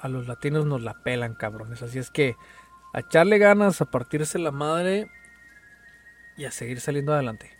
[0.00, 1.82] a los latinos nos la pelan, cabrones.
[1.82, 2.36] Así es que
[2.92, 5.10] a echarle ganas, a partirse la madre
[6.36, 7.50] y a seguir saliendo adelante.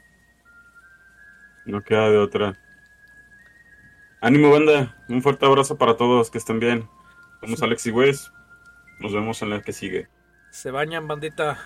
[1.64, 2.58] No queda de otra.
[4.20, 4.96] Ánimo, banda.
[5.08, 6.30] Un fuerte abrazo para todos.
[6.30, 6.88] Que estén bien.
[7.40, 8.32] Somos Alex y Wes.
[8.98, 10.08] Nos vemos en la que sigue.
[10.50, 11.58] Se bañan, bandita.